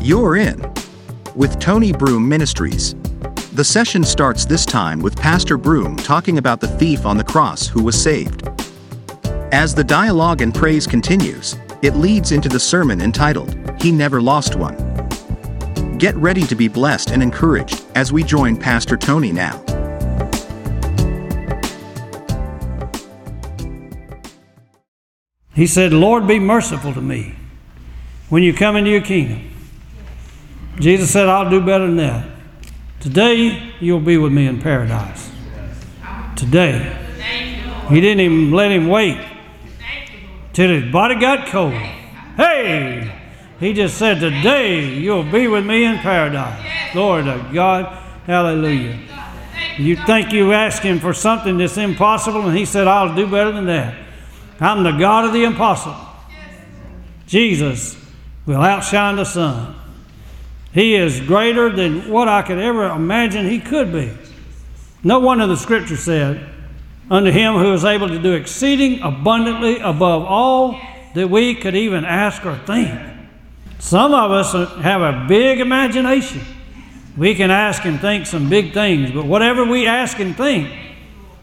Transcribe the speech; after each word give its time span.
You're 0.00 0.36
in 0.36 0.62
with 1.34 1.58
Tony 1.58 1.92
Broom 1.92 2.28
Ministries. 2.28 2.94
The 3.54 3.64
session 3.64 4.04
starts 4.04 4.44
this 4.44 4.64
time 4.64 5.00
with 5.00 5.16
Pastor 5.16 5.58
Broom 5.58 5.96
talking 5.96 6.38
about 6.38 6.60
the 6.60 6.68
thief 6.68 7.04
on 7.04 7.16
the 7.16 7.24
cross 7.24 7.66
who 7.66 7.82
was 7.82 8.00
saved. 8.00 8.48
As 9.50 9.74
the 9.74 9.82
dialogue 9.82 10.40
and 10.40 10.54
praise 10.54 10.86
continues, 10.86 11.56
it 11.82 11.96
leads 11.96 12.30
into 12.30 12.48
the 12.48 12.60
sermon 12.60 13.00
entitled, 13.00 13.56
He 13.82 13.90
Never 13.90 14.22
Lost 14.22 14.54
One. 14.54 14.76
Get 15.98 16.14
ready 16.14 16.46
to 16.46 16.54
be 16.54 16.68
blessed 16.68 17.10
and 17.10 17.20
encouraged 17.20 17.84
as 17.96 18.12
we 18.12 18.22
join 18.22 18.56
Pastor 18.56 18.96
Tony 18.96 19.32
now. 19.32 19.60
He 25.54 25.66
said, 25.66 25.92
Lord, 25.92 26.28
be 26.28 26.38
merciful 26.38 26.94
to 26.94 27.00
me 27.00 27.34
when 28.28 28.44
you 28.44 28.54
come 28.54 28.76
into 28.76 28.90
your 28.90 29.00
kingdom. 29.00 29.57
Jesus 30.80 31.10
said, 31.10 31.28
I'll 31.28 31.50
do 31.50 31.60
better 31.60 31.86
than 31.86 31.96
that. 31.96 32.28
Today, 33.00 33.72
you'll 33.80 34.00
be 34.00 34.16
with 34.16 34.32
me 34.32 34.46
in 34.46 34.60
paradise. 34.60 35.30
Today. 36.36 36.96
He 37.88 38.00
didn't 38.00 38.20
even 38.20 38.50
let 38.50 38.70
him 38.70 38.88
wait 38.88 39.18
till 40.52 40.68
his 40.68 40.92
body 40.92 41.14
got 41.14 41.46
cold. 41.48 41.72
Hey! 41.72 43.14
He 43.58 43.72
just 43.72 43.96
said, 43.96 44.20
Today, 44.20 44.94
you'll 44.94 45.24
be 45.24 45.48
with 45.48 45.66
me 45.66 45.84
in 45.84 45.98
paradise. 45.98 46.92
Glory 46.92 47.24
to 47.24 47.50
God. 47.52 48.02
Hallelujah. 48.26 49.00
You 49.78 49.96
think 49.96 50.32
you 50.32 50.52
ask 50.52 50.82
him 50.82 50.98
for 50.98 51.14
something 51.14 51.58
that's 51.58 51.76
impossible, 51.76 52.46
and 52.48 52.56
he 52.56 52.64
said, 52.64 52.86
I'll 52.86 53.14
do 53.14 53.26
better 53.26 53.52
than 53.52 53.66
that. 53.66 53.94
I'm 54.60 54.82
the 54.82 54.92
God 54.92 55.24
of 55.24 55.32
the 55.32 55.44
impossible. 55.44 55.96
Jesus 57.26 57.96
will 58.44 58.60
outshine 58.60 59.16
the 59.16 59.24
sun. 59.24 59.77
He 60.78 60.94
is 60.94 61.18
greater 61.18 61.70
than 61.70 62.08
what 62.08 62.28
I 62.28 62.42
could 62.42 62.60
ever 62.60 62.86
imagine 62.86 63.50
he 63.50 63.58
could 63.58 63.90
be. 63.90 64.12
No 65.02 65.18
wonder 65.18 65.48
the 65.48 65.56
scripture 65.56 65.96
said, 65.96 66.48
Unto 67.10 67.32
him 67.32 67.54
who 67.54 67.72
is 67.72 67.84
able 67.84 68.06
to 68.06 68.22
do 68.22 68.34
exceeding 68.34 69.02
abundantly 69.02 69.80
above 69.80 70.22
all 70.22 70.80
that 71.16 71.28
we 71.28 71.56
could 71.56 71.74
even 71.74 72.04
ask 72.04 72.46
or 72.46 72.56
think. 72.58 72.96
Some 73.80 74.14
of 74.14 74.30
us 74.30 74.52
have 74.80 75.02
a 75.02 75.26
big 75.26 75.58
imagination. 75.58 76.42
We 77.16 77.34
can 77.34 77.50
ask 77.50 77.84
and 77.84 78.00
think 78.00 78.26
some 78.26 78.48
big 78.48 78.72
things, 78.72 79.10
but 79.10 79.26
whatever 79.26 79.64
we 79.64 79.84
ask 79.88 80.20
and 80.20 80.36
think, 80.36 80.72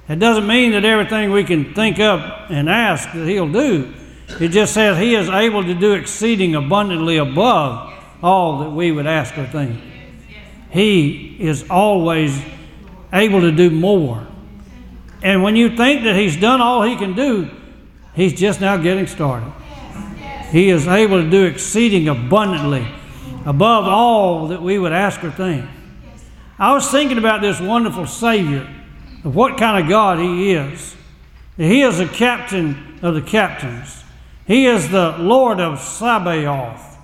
it 0.08 0.18
doesn't 0.18 0.48
mean 0.48 0.72
that 0.72 0.86
everything 0.86 1.34
we 1.34 1.44
can 1.44 1.74
think 1.74 2.00
up 2.00 2.50
and 2.50 2.70
ask 2.70 3.12
that 3.12 3.28
He'll 3.28 3.52
do. 3.52 3.94
It 4.40 4.50
just 4.50 4.74
says 4.74 4.98
He 4.98 5.14
is 5.14 5.28
able 5.28 5.66
to 5.66 5.74
do 5.74 5.92
exceeding 5.92 6.56
abundantly 6.56 7.18
above 7.18 7.92
all 8.22 8.60
that 8.60 8.70
we 8.70 8.92
would 8.92 9.08
ask 9.08 9.38
or 9.38 9.46
think. 9.46 9.80
He 10.72 11.38
is 11.40 11.66
always 11.70 12.42
able 13.14 13.42
to 13.42 13.52
do 13.52 13.70
more. 13.70 14.26
And 15.24 15.42
when 15.42 15.56
you 15.56 15.76
think 15.76 16.04
that 16.04 16.16
He's 16.16 16.38
done 16.38 16.62
all 16.62 16.84
He 16.84 16.96
can 16.96 17.16
do, 17.16 17.50
He's 18.14 18.34
just 18.34 18.62
now 18.62 18.78
getting 18.78 19.08
started. 19.08 19.52
He 20.52 20.70
is 20.70 20.88
able 20.88 21.22
to 21.22 21.30
do 21.30 21.46
exceeding 21.46 22.08
abundantly 22.08 22.88
above 23.46 23.86
all 23.86 24.48
that 24.50 24.62
we 24.62 24.80
would 24.80 24.92
ask 24.92 25.24
or 25.24 25.32
think. 25.32 25.66
I 26.58 26.74
was 26.74 26.90
thinking 26.90 27.18
about 27.18 27.42
this 27.42 27.60
wonderful 27.60 28.08
Savior 28.08 28.68
of 29.24 29.36
what 29.36 29.58
kind 29.58 29.84
of 29.84 29.90
God 29.90 30.20
He 30.20 30.52
is. 30.52 30.96
He 31.58 31.82
is 31.82 31.98
the 31.98 32.08
captain 32.08 33.00
of 33.02 33.16
the 33.16 33.22
captains. 33.22 34.04
He 34.46 34.66
is 34.66 34.90
the 34.90 35.16
Lord 35.20 35.60
of 35.60 35.80
Sabaoth. 35.80 36.95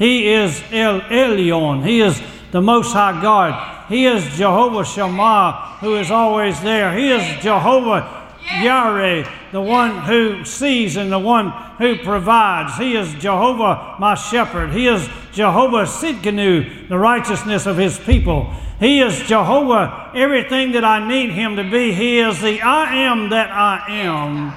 He 0.00 0.32
is 0.32 0.62
El 0.72 1.02
Elyon. 1.02 1.84
He 1.84 2.00
is 2.00 2.18
the 2.52 2.62
Most 2.62 2.94
High 2.94 3.20
God. 3.20 3.86
He 3.90 4.06
is 4.06 4.24
Jehovah 4.38 4.82
Shammah, 4.82 5.76
who 5.80 5.96
is 5.96 6.10
always 6.10 6.58
there. 6.62 6.96
He 6.96 7.10
is 7.10 7.42
Jehovah 7.42 8.32
Jireh, 8.62 9.30
the 9.52 9.60
one 9.60 9.98
who 9.98 10.42
sees 10.46 10.96
and 10.96 11.12
the 11.12 11.18
one 11.18 11.50
who 11.76 11.98
provides. 11.98 12.78
He 12.78 12.96
is 12.96 13.12
Jehovah, 13.16 13.96
my 14.00 14.14
shepherd. 14.14 14.70
He 14.70 14.86
is 14.86 15.06
Jehovah 15.32 15.84
Sidkenu, 15.84 16.88
the 16.88 16.98
righteousness 16.98 17.66
of 17.66 17.76
his 17.76 17.98
people. 17.98 18.50
He 18.78 19.00
is 19.00 19.20
Jehovah, 19.28 20.12
everything 20.14 20.72
that 20.72 20.84
I 20.84 21.06
need 21.06 21.32
him 21.32 21.56
to 21.56 21.70
be. 21.70 21.92
He 21.92 22.20
is 22.20 22.40
the 22.40 22.62
I 22.62 22.94
am 22.94 23.28
that 23.28 23.50
I 23.50 23.84
am. 23.88 24.54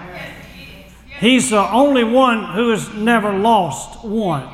He's 1.20 1.50
the 1.50 1.70
only 1.70 2.06
one 2.06 2.54
who 2.54 2.70
has 2.70 2.94
never 2.94 3.38
lost 3.38 4.06
one. 4.06 4.53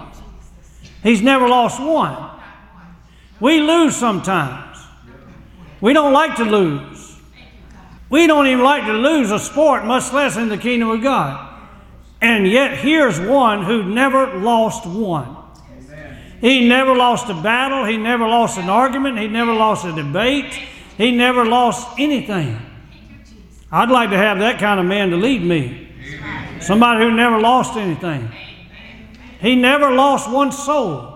He's 1.03 1.21
never 1.21 1.47
lost 1.47 1.81
one. 1.81 2.29
We 3.39 3.61
lose 3.61 3.95
sometimes. 3.95 4.77
We 5.81 5.93
don't 5.93 6.13
like 6.13 6.35
to 6.37 6.43
lose. 6.43 7.17
We 8.09 8.27
don't 8.27 8.47
even 8.47 8.63
like 8.63 8.85
to 8.85 8.93
lose 8.93 9.31
a 9.31 9.39
sport, 9.39 9.85
much 9.85 10.11
less 10.11 10.35
in 10.35 10.49
the 10.49 10.57
kingdom 10.57 10.89
of 10.89 11.01
God. 11.01 11.45
And 12.21 12.47
yet, 12.47 12.77
here's 12.77 13.19
one 13.19 13.63
who 13.63 13.83
never 13.83 14.39
lost 14.39 14.85
one. 14.85 15.37
He 16.41 16.67
never 16.67 16.95
lost 16.95 17.29
a 17.29 17.33
battle. 17.33 17.85
He 17.85 17.97
never 17.97 18.27
lost 18.27 18.57
an 18.57 18.69
argument. 18.69 19.19
He 19.19 19.27
never 19.27 19.53
lost 19.53 19.85
a 19.85 19.93
debate. 19.93 20.53
He 20.97 21.11
never 21.11 21.45
lost 21.45 21.99
anything. 21.99 22.59
I'd 23.71 23.89
like 23.89 24.09
to 24.09 24.17
have 24.17 24.39
that 24.39 24.59
kind 24.59 24.79
of 24.79 24.85
man 24.85 25.11
to 25.11 25.17
lead 25.17 25.43
me. 25.43 25.87
Somebody 26.59 27.05
who 27.05 27.11
never 27.11 27.39
lost 27.39 27.77
anything. 27.77 28.29
He 29.39 29.55
never 29.55 29.91
lost 29.91 30.29
one 30.29 30.51
soul. 30.51 31.15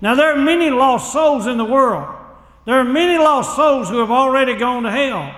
Now, 0.00 0.14
there 0.14 0.32
are 0.32 0.38
many 0.38 0.70
lost 0.70 1.12
souls 1.12 1.46
in 1.46 1.56
the 1.56 1.64
world. 1.64 2.14
There 2.66 2.78
are 2.78 2.84
many 2.84 3.16
lost 3.16 3.56
souls 3.56 3.88
who 3.88 3.98
have 3.98 4.10
already 4.10 4.56
gone 4.56 4.82
to 4.82 4.90
hell. 4.90 5.34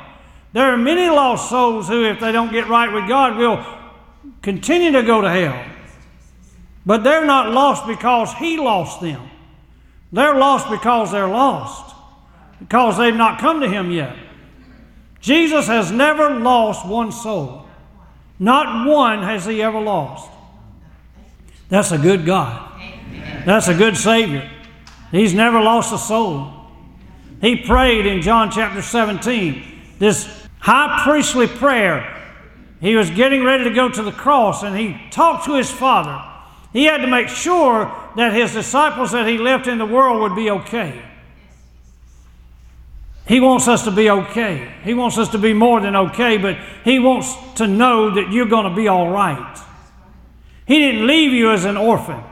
There 0.53 0.73
are 0.73 0.77
many 0.77 1.09
lost 1.09 1.51
souls 1.51 1.89
who, 1.89 2.05
if 2.05 2.19
they 2.21 2.33
don't 2.33 2.51
get 2.51 2.69
right 2.69 2.93
with 2.93 3.07
God, 3.09 3.37
will 3.37 3.65
continue 4.43 4.93
to 4.93 5.03
go 5.03 5.21
to 5.21 5.29
hell. 5.29 5.73
But 6.87 7.05
they're 7.05 7.27
not 7.27 7.51
lost 7.53 7.87
because 7.87 8.33
He 8.35 8.57
lost 8.57 9.01
them. 9.01 9.29
They're 10.13 10.37
lost 10.37 10.71
because 10.71 11.11
they're 11.11 11.29
lost, 11.29 11.95
because 12.61 12.97
they've 12.97 13.15
not 13.15 13.41
come 13.41 13.61
to 13.61 13.69
Him 13.69 13.91
yet. 13.91 14.17
Jesus 15.21 15.67
has 15.67 15.91
never 15.91 16.31
lost 16.31 16.87
one 16.87 17.13
soul. 17.13 17.67
Not 18.39 18.89
one 18.89 19.23
has 19.23 19.45
He 19.45 19.61
ever 19.63 19.81
lost. 19.81 20.31
That's 21.69 21.93
a 21.93 21.99
good 21.99 22.25
God. 22.25 22.73
That's 23.45 23.69
a 23.69 23.75
good 23.75 23.97
Savior. 23.97 24.51
He's 25.11 25.35
never 25.35 25.61
lost 25.61 25.93
a 25.93 25.99
soul. 25.99 26.53
He 27.41 27.57
prayed 27.57 28.07
in 28.07 28.23
John 28.23 28.51
chapter 28.51 28.83
17 28.83 29.63
this 29.99 30.29
high 30.59 31.03
priestly 31.05 31.47
prayer. 31.47 32.13
He 32.81 32.95
was 32.95 33.11
getting 33.11 33.45
ready 33.45 33.65
to 33.65 33.71
go 33.71 33.89
to 33.89 34.03
the 34.03 34.13
cross 34.13 34.63
and 34.63 34.77
he 34.77 35.01
talked 35.11 35.47
to 35.47 35.55
his 35.55 35.71
Father. 35.71 36.23
He 36.73 36.85
had 36.85 36.99
to 36.99 37.07
make 37.07 37.29
sure 37.29 37.93
that 38.17 38.35
his 38.35 38.53
disciples 38.53 39.13
that 39.13 39.27
he 39.27 39.39
left 39.39 39.67
in 39.67 39.79
the 39.79 39.87
world 39.87 40.21
would 40.21 40.37
be 40.37 40.51
okay. 40.51 41.03
He 43.27 43.41
wants 43.41 43.67
us 43.67 43.85
to 43.85 43.91
be 43.91 44.09
okay. 44.09 44.73
He 44.85 44.95
wants 44.95 45.19
us 45.19 45.31
to 45.31 45.39
be 45.39 45.53
more 45.53 45.81
than 45.81 45.97
okay, 45.97 46.37
but 46.37 46.57
he 46.85 46.99
wants 46.99 47.35
to 47.55 47.67
know 47.67 48.15
that 48.15 48.31
you're 48.31 48.47
going 48.47 48.69
to 48.69 48.77
be 48.77 48.89
all 48.89 49.11
right. 49.11 49.59
He 50.67 50.79
didn't 50.79 51.07
leave 51.07 51.33
you 51.33 51.53
as 51.53 51.65
an 51.65 51.77
orphan. 51.77 52.23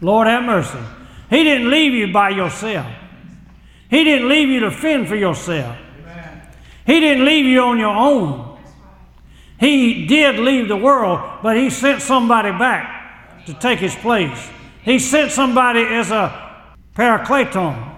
Lord 0.00 0.26
have 0.26 0.44
mercy. 0.44 0.78
He 1.30 1.42
didn't 1.42 1.70
leave 1.70 1.92
you 1.92 2.12
by 2.12 2.30
yourself. 2.30 2.86
He 3.90 4.04
didn't 4.04 4.28
leave 4.28 4.48
you 4.48 4.60
to 4.60 4.70
fend 4.70 5.08
for 5.08 5.16
yourself. 5.16 5.76
He 6.86 7.00
didn't 7.00 7.24
leave 7.24 7.44
you 7.44 7.60
on 7.60 7.78
your 7.78 7.94
own. 7.94 8.58
He 9.58 10.06
did 10.06 10.38
leave 10.38 10.68
the 10.68 10.76
world, 10.76 11.20
but 11.42 11.56
he 11.56 11.70
sent 11.70 12.02
somebody 12.02 12.50
back 12.50 13.44
to 13.46 13.54
take 13.54 13.78
his 13.78 13.94
place. 13.94 14.50
He 14.82 14.98
sent 14.98 15.30
somebody 15.30 15.82
as 15.82 16.10
a 16.10 16.64
parakleton. 16.96 17.90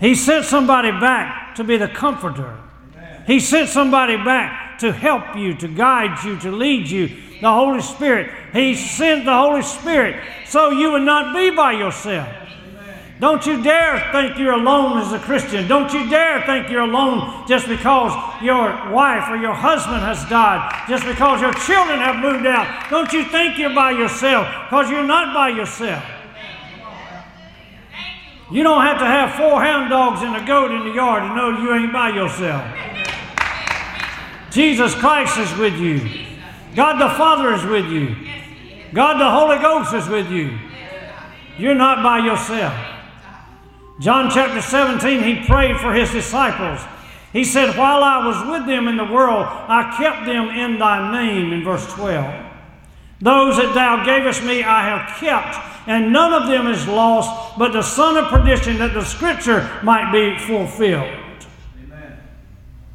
He 0.00 0.14
sent 0.14 0.46
somebody 0.46 0.90
back 0.90 1.54
to 1.56 1.64
be 1.64 1.76
the 1.76 1.88
comforter. 1.88 2.58
He 3.26 3.40
sent 3.40 3.68
somebody 3.68 4.16
back 4.16 4.63
to 4.80 4.92
help 4.92 5.36
you, 5.36 5.54
to 5.56 5.68
guide 5.68 6.24
you, 6.24 6.38
to 6.40 6.50
lead 6.50 6.88
you. 6.88 7.08
The 7.40 7.52
Holy 7.52 7.80
Spirit. 7.82 8.30
He 8.52 8.74
sent 8.74 9.24
the 9.24 9.36
Holy 9.36 9.62
Spirit 9.62 10.22
so 10.46 10.70
you 10.70 10.92
would 10.92 11.02
not 11.02 11.34
be 11.34 11.50
by 11.50 11.72
yourself. 11.72 12.28
Don't 13.20 13.46
you 13.46 13.62
dare 13.62 14.10
think 14.12 14.38
you're 14.38 14.54
alone 14.54 14.98
as 14.98 15.12
a 15.12 15.18
Christian. 15.18 15.68
Don't 15.68 15.92
you 15.92 16.08
dare 16.10 16.42
think 16.46 16.68
you're 16.68 16.82
alone 16.82 17.46
just 17.46 17.68
because 17.68 18.12
your 18.42 18.90
wife 18.90 19.30
or 19.30 19.36
your 19.36 19.54
husband 19.54 20.02
has 20.02 20.28
died, 20.28 20.84
just 20.88 21.04
because 21.04 21.40
your 21.40 21.52
children 21.52 22.00
have 22.00 22.16
moved 22.16 22.46
out. 22.46 22.90
Don't 22.90 23.12
you 23.12 23.24
think 23.24 23.56
you're 23.56 23.74
by 23.74 23.92
yourself 23.92 24.46
because 24.66 24.90
you're 24.90 25.06
not 25.06 25.32
by 25.32 25.50
yourself. 25.50 26.04
You 28.50 28.62
don't 28.62 28.82
have 28.82 28.98
to 28.98 29.06
have 29.06 29.34
four 29.36 29.62
hound 29.62 29.90
dogs 29.90 30.22
and 30.22 30.36
a 30.36 30.44
goat 30.46 30.70
in 30.70 30.88
the 30.88 30.94
yard 30.94 31.22
to 31.22 31.34
know 31.34 31.62
you 31.62 31.74
ain't 31.74 31.92
by 31.92 32.10
yourself. 32.10 32.93
Jesus 34.54 34.94
Christ 34.94 35.36
is 35.36 35.58
with 35.58 35.74
you. 35.80 36.00
God 36.76 37.00
the 37.00 37.12
Father 37.16 37.52
is 37.54 37.64
with 37.64 37.86
you. 37.86 38.14
God 38.94 39.18
the 39.18 39.28
Holy 39.28 39.58
Ghost 39.58 39.92
is 39.92 40.08
with 40.08 40.30
you. 40.30 40.56
You're 41.58 41.74
not 41.74 42.04
by 42.04 42.24
yourself. 42.24 42.72
John 44.00 44.30
chapter 44.30 44.62
17, 44.62 45.22
he 45.24 45.44
prayed 45.44 45.78
for 45.78 45.92
his 45.92 46.12
disciples. 46.12 46.80
He 47.32 47.42
said, 47.42 47.76
While 47.76 48.04
I 48.04 48.24
was 48.24 48.48
with 48.48 48.66
them 48.68 48.86
in 48.86 48.96
the 48.96 49.04
world, 49.04 49.44
I 49.44 49.92
kept 49.98 50.24
them 50.24 50.50
in 50.50 50.78
thy 50.78 51.10
name, 51.10 51.52
in 51.52 51.64
verse 51.64 51.84
12. 51.92 52.52
Those 53.20 53.56
that 53.56 53.74
thou 53.74 54.04
gavest 54.04 54.44
me 54.44 54.62
I 54.62 54.88
have 54.88 55.18
kept, 55.18 55.88
and 55.88 56.12
none 56.12 56.32
of 56.32 56.48
them 56.48 56.68
is 56.68 56.86
lost, 56.86 57.58
but 57.58 57.72
the 57.72 57.82
son 57.82 58.16
of 58.16 58.26
perdition, 58.26 58.78
that 58.78 58.94
the 58.94 59.04
scripture 59.04 59.68
might 59.82 60.12
be 60.12 60.38
fulfilled. 60.38 61.10
Amen. 61.82 62.18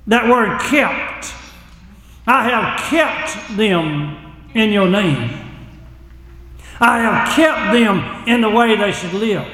That 0.07 0.29
word 0.29 0.61
kept. 0.61 1.33
I 2.29 2.43
have 2.43 2.79
kept 2.91 3.57
them 3.57 4.35
in 4.53 4.71
your 4.71 4.87
name. 4.87 5.31
I 6.79 6.99
have 6.99 7.35
kept 7.35 7.73
them 7.73 8.27
in 8.27 8.41
the 8.41 8.49
way 8.51 8.75
they 8.75 8.91
should 8.91 9.13
live. 9.13 9.47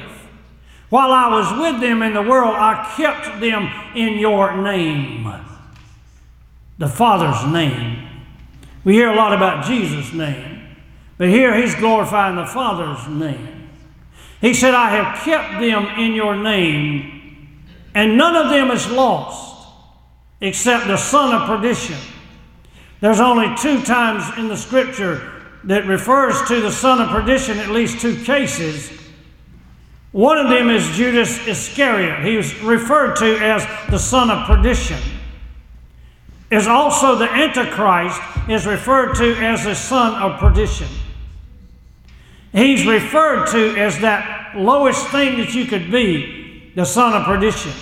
While 0.90 1.10
I 1.10 1.26
was 1.30 1.58
with 1.58 1.80
them 1.80 2.02
in 2.02 2.12
the 2.12 2.20
world, 2.20 2.54
I 2.54 2.92
kept 2.94 3.40
them 3.40 3.72
in 3.96 4.18
your 4.18 4.62
name, 4.62 5.26
the 6.76 6.86
Father's 6.86 7.50
name. 7.50 8.08
We 8.84 8.92
hear 8.92 9.10
a 9.10 9.16
lot 9.16 9.32
about 9.32 9.64
Jesus' 9.64 10.12
name, 10.12 10.76
but 11.16 11.30
here 11.30 11.58
he's 11.58 11.74
glorifying 11.76 12.36
the 12.36 12.44
Father's 12.44 13.08
name. 13.08 13.70
He 14.42 14.52
said, 14.52 14.74
I 14.74 14.90
have 14.90 15.24
kept 15.24 15.62
them 15.62 15.86
in 15.98 16.12
your 16.12 16.36
name, 16.36 17.56
and 17.94 18.18
none 18.18 18.36
of 18.36 18.50
them 18.50 18.70
is 18.70 18.86
lost 18.90 19.66
except 20.42 20.88
the 20.88 20.98
son 20.98 21.34
of 21.34 21.48
perdition. 21.48 21.96
There's 23.00 23.20
only 23.20 23.54
two 23.56 23.82
times 23.82 24.38
in 24.38 24.48
the 24.48 24.56
scripture 24.56 25.32
that 25.64 25.86
refers 25.86 26.40
to 26.48 26.60
the 26.60 26.70
son 26.70 27.00
of 27.00 27.10
perdition, 27.10 27.58
at 27.58 27.70
least 27.70 28.00
two 28.00 28.22
cases. 28.24 28.90
One 30.12 30.38
of 30.38 30.48
them 30.48 30.70
is 30.70 30.88
Judas 30.96 31.46
Iscariot. 31.46 32.24
He 32.24 32.36
was 32.36 32.58
referred 32.62 33.16
to 33.16 33.36
as 33.36 33.66
the 33.90 33.98
son 33.98 34.30
of 34.30 34.46
perdition. 34.46 34.98
Is 36.50 36.66
also 36.66 37.16
the 37.16 37.30
Antichrist 37.30 38.20
is 38.48 38.66
referred 38.66 39.14
to 39.16 39.34
as 39.44 39.64
the 39.64 39.74
son 39.74 40.22
of 40.22 40.38
perdition. 40.38 40.86
He's 42.52 42.86
referred 42.86 43.46
to 43.48 43.76
as 43.76 43.98
that 43.98 44.56
lowest 44.56 45.08
thing 45.08 45.36
that 45.38 45.54
you 45.54 45.66
could 45.66 45.90
be, 45.90 46.72
the 46.74 46.86
son 46.86 47.12
of 47.12 47.24
perdition. 47.24 47.72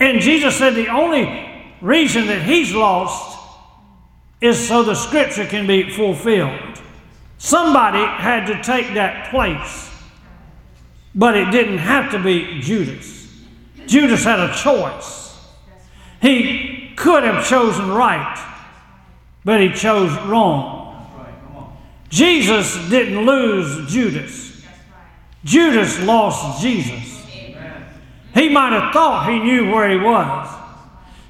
And 0.00 0.20
Jesus 0.20 0.56
said 0.56 0.74
the 0.74 0.88
only 0.88 1.48
reason 1.80 2.26
that 2.26 2.42
he's 2.42 2.74
lost 2.74 3.31
is 4.42 4.68
so 4.68 4.82
the 4.82 4.94
scripture 4.94 5.46
can 5.46 5.66
be 5.66 5.88
fulfilled. 5.88 6.80
Somebody 7.38 8.04
had 8.20 8.46
to 8.46 8.62
take 8.62 8.94
that 8.94 9.30
place, 9.30 9.90
but 11.14 11.36
it 11.36 11.50
didn't 11.50 11.78
have 11.78 12.10
to 12.10 12.18
be 12.18 12.60
Judas. 12.60 13.30
Judas 13.86 14.24
had 14.24 14.40
a 14.40 14.52
choice. 14.54 15.38
He 16.20 16.92
could 16.96 17.22
have 17.22 17.46
chosen 17.46 17.90
right, 17.90 18.36
but 19.44 19.60
he 19.60 19.72
chose 19.72 20.12
wrong. 20.26 20.80
Jesus 22.08 22.76
didn't 22.90 23.24
lose 23.24 23.90
Judas. 23.90 24.62
Judas 25.44 26.00
lost 26.02 26.62
Jesus. 26.62 27.24
He 28.34 28.48
might 28.48 28.72
have 28.72 28.92
thought 28.92 29.30
he 29.30 29.38
knew 29.38 29.70
where 29.70 29.90
he 29.90 29.96
was. 29.96 30.61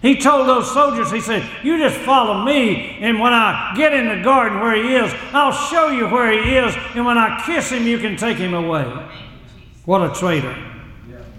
He 0.02 0.16
told 0.16 0.48
those 0.48 0.72
soldiers, 0.74 1.12
he 1.12 1.20
said, 1.20 1.48
You 1.62 1.78
just 1.78 1.96
follow 1.98 2.44
me, 2.44 2.98
and 3.00 3.20
when 3.20 3.32
I 3.32 3.72
get 3.76 3.92
in 3.92 4.08
the 4.08 4.20
garden 4.22 4.58
where 4.58 4.74
he 4.74 4.96
is, 4.96 5.14
I'll 5.32 5.52
show 5.52 5.90
you 5.90 6.08
where 6.08 6.32
he 6.32 6.56
is, 6.56 6.74
and 6.96 7.06
when 7.06 7.16
I 7.16 7.40
kiss 7.46 7.70
him, 7.70 7.86
you 7.86 7.98
can 7.98 8.16
take 8.16 8.36
him 8.36 8.52
away. 8.52 8.82
What 9.84 10.02
a 10.02 10.12
traitor. 10.12 10.56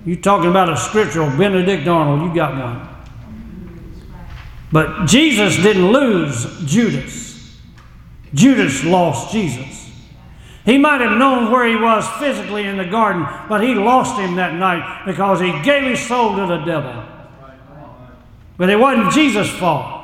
You 0.06 0.16
talking 0.16 0.50
about 0.50 0.70
a 0.70 0.78
scriptural 0.78 1.30
Benedict 1.38 1.88
Arnold, 1.88 2.30
you 2.30 2.34
got 2.34 2.58
one. 2.58 2.90
But 4.72 5.08
Jesus 5.08 5.58
didn't 5.58 5.92
lose 5.92 6.64
Judas. 6.66 7.60
Judas 8.34 8.84
lost 8.86 9.34
Jesus. 9.34 9.92
He 10.66 10.78
might 10.78 11.02
have 11.02 11.18
known 11.18 11.52
where 11.52 11.68
he 11.68 11.76
was 11.76 12.08
physically 12.18 12.66
in 12.66 12.78
the 12.78 12.86
garden, 12.86 13.28
but 13.50 13.62
he 13.62 13.76
lost 13.76 14.18
him 14.18 14.36
that 14.36 14.56
night 14.56 15.06
because 15.06 15.42
he 15.42 15.52
gave 15.64 15.84
his 15.84 16.00
soul 16.00 16.38
to 16.38 16.48
the 16.48 16.64
devil. 16.64 17.13
But 18.58 18.70
it 18.70 18.80
wasn't 18.80 19.12
Jesus' 19.14 19.50
fault. 19.50 20.02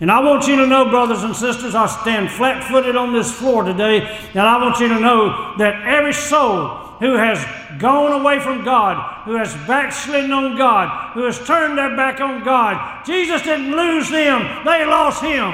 And 0.00 0.10
I 0.10 0.20
want 0.20 0.46
you 0.48 0.56
to 0.56 0.66
know, 0.66 0.88
brothers 0.88 1.22
and 1.24 1.36
sisters, 1.36 1.74
I 1.74 1.86
stand 1.86 2.30
flat 2.30 2.64
footed 2.64 2.96
on 2.96 3.12
this 3.12 3.30
floor 3.30 3.64
today, 3.64 4.00
and 4.00 4.40
I 4.40 4.56
want 4.56 4.80
you 4.80 4.88
to 4.88 4.98
know 4.98 5.54
that 5.58 5.86
every 5.86 6.14
soul 6.14 6.68
who 7.00 7.16
has 7.16 7.38
gone 7.78 8.18
away 8.20 8.40
from 8.40 8.64
God, 8.64 9.24
who 9.24 9.36
has 9.36 9.52
backslidden 9.66 10.32
on 10.32 10.56
God, 10.56 11.12
who 11.12 11.24
has 11.24 11.38
turned 11.46 11.76
their 11.76 11.94
back 11.96 12.20
on 12.20 12.42
God, 12.42 13.04
Jesus 13.04 13.42
didn't 13.42 13.72
lose 13.72 14.08
them, 14.08 14.64
they 14.64 14.86
lost 14.86 15.22
Him. 15.22 15.52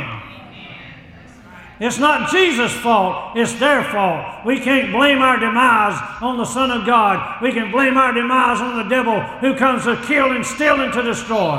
It's 1.78 1.98
not 1.98 2.30
Jesus' 2.30 2.72
fault, 2.72 3.36
it's 3.36 3.52
their 3.54 3.82
fault. 3.84 4.46
We 4.46 4.60
can't 4.60 4.92
blame 4.92 5.18
our 5.18 5.38
demise 5.38 6.00
on 6.22 6.38
the 6.38 6.44
Son 6.44 6.70
of 6.70 6.86
God. 6.86 7.42
We 7.42 7.52
can 7.52 7.70
blame 7.70 7.96
our 7.96 8.12
demise 8.12 8.60
on 8.60 8.76
the 8.76 8.88
devil 8.88 9.20
who 9.20 9.56
comes 9.56 9.84
to 9.84 10.00
kill 10.06 10.32
and 10.32 10.46
steal 10.46 10.80
and 10.80 10.92
to 10.94 11.02
destroy. 11.02 11.58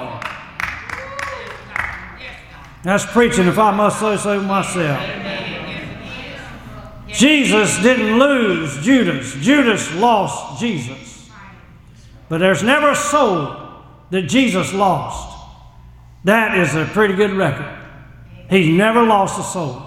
That's 2.84 3.06
preaching, 3.06 3.48
if 3.48 3.58
I 3.58 3.72
must 3.72 4.00
say 4.00 4.18
so 4.18 4.42
myself. 4.42 5.02
Jesus 7.08 7.82
didn't 7.82 8.20
lose 8.20 8.78
Judas, 8.84 9.34
Judas 9.36 9.94
lost 9.96 10.60
Jesus. 10.60 11.30
But 12.30 12.40
there's 12.40 12.64
never 12.64 12.92
a 12.92 12.96
soul 12.96 13.56
that 14.12 14.24
Jesus 14.24 14.74
lost. 14.74 15.36
That 16.26 16.58
is 16.58 16.76
a 16.76 16.86
pretty 16.86 17.16
good 17.16 17.32
record. 17.32 17.74
He's 18.50 18.70
never 18.70 19.02
lost 19.04 19.40
a 19.40 19.44
soul. 19.44 19.82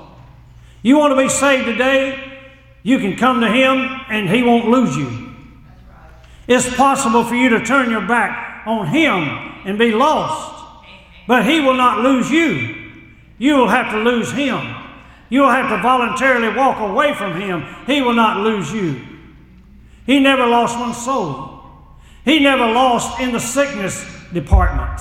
You 0.82 0.98
want 0.98 1.12
to 1.12 1.22
be 1.22 1.28
saved 1.28 1.66
today? 1.66 2.38
You 2.82 2.98
can 2.98 3.16
come 3.16 3.40
to 3.42 3.48
Him 3.48 3.78
and 4.08 4.28
He 4.28 4.42
won't 4.42 4.68
lose 4.68 4.96
you. 4.96 5.34
It's 6.48 6.74
possible 6.74 7.24
for 7.24 7.34
you 7.34 7.50
to 7.50 7.64
turn 7.64 7.90
your 7.90 8.06
back 8.06 8.66
on 8.66 8.86
Him 8.88 9.22
and 9.64 9.78
be 9.78 9.92
lost, 9.92 10.64
but 11.28 11.44
He 11.44 11.60
will 11.60 11.74
not 11.74 12.00
lose 12.00 12.30
you. 12.30 12.79
You 13.40 13.56
will 13.56 13.68
have 13.68 13.90
to 13.92 13.98
lose 13.98 14.30
Him. 14.30 14.76
You 15.30 15.40
will 15.40 15.50
have 15.50 15.70
to 15.70 15.82
voluntarily 15.82 16.54
walk 16.54 16.78
away 16.78 17.14
from 17.14 17.40
Him. 17.40 17.64
He 17.86 18.02
will 18.02 18.12
not 18.12 18.44
lose 18.44 18.70
you. 18.70 19.00
He 20.04 20.20
never 20.20 20.46
lost 20.46 20.78
one 20.78 20.92
soul. 20.92 21.62
He 22.22 22.38
never 22.38 22.66
lost 22.66 23.18
in 23.18 23.32
the 23.32 23.40
sickness 23.40 24.04
department. 24.34 25.00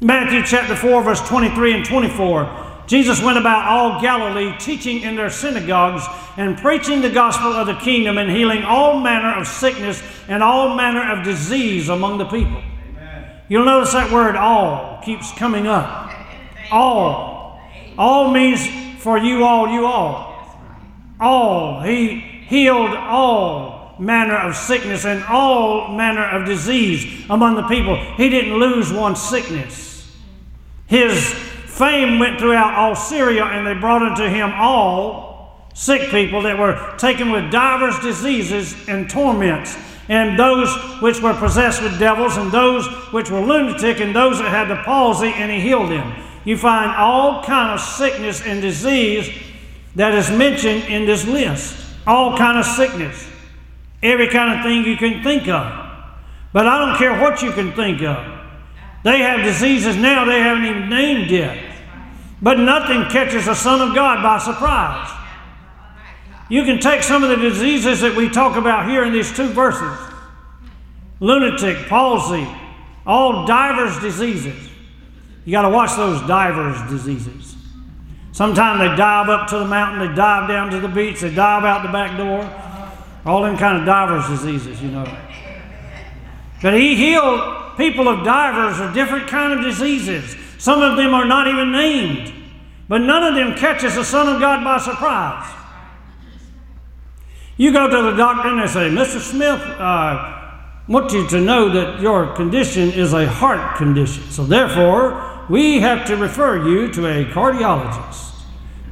Matthew 0.00 0.44
chapter 0.44 0.76
4, 0.76 1.02
verse 1.02 1.28
23 1.28 1.72
and 1.74 1.84
24. 1.84 2.84
Jesus 2.86 3.20
went 3.20 3.38
about 3.38 3.66
all 3.66 4.00
Galilee, 4.00 4.54
teaching 4.60 5.00
in 5.00 5.16
their 5.16 5.30
synagogues 5.30 6.04
and 6.36 6.56
preaching 6.56 7.00
the 7.00 7.10
gospel 7.10 7.52
of 7.52 7.66
the 7.66 7.74
kingdom 7.74 8.18
and 8.18 8.30
healing 8.30 8.62
all 8.62 9.00
manner 9.00 9.34
of 9.36 9.48
sickness 9.48 10.00
and 10.28 10.44
all 10.44 10.76
manner 10.76 11.10
of 11.10 11.24
disease 11.24 11.88
among 11.88 12.18
the 12.18 12.26
people. 12.26 12.62
Amen. 12.90 13.30
You'll 13.48 13.64
notice 13.64 13.94
that 13.94 14.12
word 14.12 14.36
all 14.36 15.02
keeps 15.02 15.32
coming 15.32 15.66
up. 15.66 16.13
All. 16.70 17.60
All 17.96 18.30
means 18.30 18.66
for 19.02 19.18
you 19.18 19.44
all, 19.44 19.68
you 19.68 19.86
all. 19.86 20.58
All. 21.20 21.82
He 21.82 22.20
healed 22.20 22.94
all 22.94 23.94
manner 23.98 24.36
of 24.36 24.56
sickness 24.56 25.04
and 25.04 25.22
all 25.24 25.88
manner 25.88 26.24
of 26.24 26.46
disease 26.46 27.24
among 27.30 27.54
the 27.54 27.68
people. 27.68 27.96
He 28.16 28.28
didn't 28.28 28.54
lose 28.58 28.92
one 28.92 29.16
sickness. 29.16 30.10
His 30.86 31.34
Fame 31.74 32.20
went 32.20 32.38
throughout 32.38 32.74
all 32.74 32.94
Syria, 32.94 33.44
and 33.46 33.66
they 33.66 33.74
brought 33.74 34.00
unto 34.00 34.28
him 34.28 34.52
all 34.54 35.68
sick 35.74 36.08
people 36.12 36.42
that 36.42 36.56
were 36.56 36.94
taken 36.98 37.32
with 37.32 37.50
divers 37.50 37.98
diseases 37.98 38.88
and 38.88 39.10
torments, 39.10 39.76
and 40.08 40.38
those 40.38 40.72
which 41.02 41.20
were 41.20 41.34
possessed 41.34 41.82
with 41.82 41.98
devils, 41.98 42.36
and 42.36 42.52
those 42.52 42.86
which 43.12 43.28
were 43.28 43.40
lunatic, 43.40 43.98
and 43.98 44.14
those 44.14 44.38
that 44.38 44.50
had 44.50 44.68
the 44.68 44.80
palsy, 44.84 45.32
and 45.34 45.50
he 45.50 45.58
healed 45.58 45.90
them. 45.90 46.12
You 46.44 46.56
find 46.56 46.90
all 46.96 47.42
kind 47.42 47.72
of 47.72 47.80
sickness 47.80 48.42
and 48.42 48.60
disease 48.60 49.30
that 49.94 50.14
is 50.14 50.30
mentioned 50.30 50.84
in 50.84 51.06
this 51.06 51.26
list. 51.26 51.76
All 52.06 52.36
kind 52.36 52.58
of 52.58 52.66
sickness. 52.66 53.26
Every 54.02 54.28
kind 54.28 54.58
of 54.58 54.64
thing 54.64 54.84
you 54.84 54.96
can 54.96 55.22
think 55.22 55.48
of. 55.48 55.84
But 56.52 56.66
I 56.66 56.86
don't 56.86 56.98
care 56.98 57.20
what 57.20 57.42
you 57.42 57.52
can 57.52 57.72
think 57.72 58.02
of. 58.02 58.32
They 59.02 59.18
have 59.18 59.44
diseases 59.44 59.96
now 59.96 60.24
they 60.24 60.40
haven't 60.40 60.64
even 60.64 60.88
named 60.88 61.30
yet. 61.30 61.58
But 62.42 62.58
nothing 62.58 63.04
catches 63.10 63.46
the 63.46 63.54
Son 63.54 63.80
of 63.86 63.94
God 63.94 64.22
by 64.22 64.38
surprise. 64.38 65.10
You 66.50 66.64
can 66.64 66.78
take 66.78 67.02
some 67.02 67.22
of 67.22 67.30
the 67.30 67.36
diseases 67.36 68.02
that 68.02 68.14
we 68.14 68.28
talk 68.28 68.56
about 68.56 68.88
here 68.88 69.04
in 69.04 69.12
these 69.12 69.34
two 69.34 69.48
verses 69.48 69.98
lunatic, 71.20 71.88
palsy, 71.88 72.46
all 73.06 73.46
divers 73.46 73.98
diseases. 74.00 74.70
You 75.44 75.52
got 75.52 75.62
to 75.62 75.70
watch 75.70 75.96
those 75.96 76.20
divers 76.26 76.90
diseases. 76.90 77.56
Sometimes 78.32 78.80
they 78.80 78.96
dive 78.96 79.28
up 79.28 79.48
to 79.50 79.58
the 79.58 79.64
mountain, 79.64 80.08
they 80.08 80.14
dive 80.14 80.48
down 80.48 80.70
to 80.70 80.80
the 80.80 80.88
beach, 80.88 81.20
they 81.20 81.32
dive 81.32 81.64
out 81.64 81.82
the 81.82 81.92
back 81.92 82.16
door. 82.16 82.42
all 83.24 83.42
them 83.42 83.56
kind 83.56 83.78
of 83.78 83.86
divers 83.86 84.26
diseases, 84.28 84.82
you 84.82 84.90
know. 84.90 85.06
But 86.60 86.74
he 86.74 86.96
healed 86.96 87.76
people 87.76 88.08
of 88.08 88.24
divers 88.24 88.80
or 88.80 88.92
different 88.92 89.28
kind 89.28 89.52
of 89.52 89.64
diseases. 89.64 90.34
Some 90.58 90.82
of 90.82 90.96
them 90.96 91.14
are 91.14 91.24
not 91.24 91.46
even 91.46 91.72
named, 91.72 92.32
but 92.88 92.98
none 92.98 93.22
of 93.22 93.34
them 93.34 93.54
catches 93.54 93.94
the 93.94 94.04
Son 94.04 94.34
of 94.34 94.40
God 94.40 94.64
by 94.64 94.78
surprise. 94.78 95.48
You 97.56 97.72
go 97.72 97.88
to 97.88 98.10
the 98.10 98.16
doctor 98.16 98.48
and 98.48 98.60
they 98.60 98.66
say, 98.66 98.88
Mr. 98.90 99.20
Smith, 99.20 99.60
uh, 99.60 100.40
want 100.88 101.12
you 101.12 101.26
to 101.28 101.40
know 101.40 101.68
that 101.68 102.00
your 102.00 102.34
condition 102.34 102.90
is 102.90 103.12
a 103.12 103.26
heart 103.26 103.76
condition. 103.76 104.24
So 104.24 104.44
therefore, 104.44 105.33
we 105.48 105.80
have 105.80 106.06
to 106.06 106.16
refer 106.16 106.68
you 106.68 106.92
to 106.92 107.06
a 107.06 107.24
cardiologist. 107.26 108.32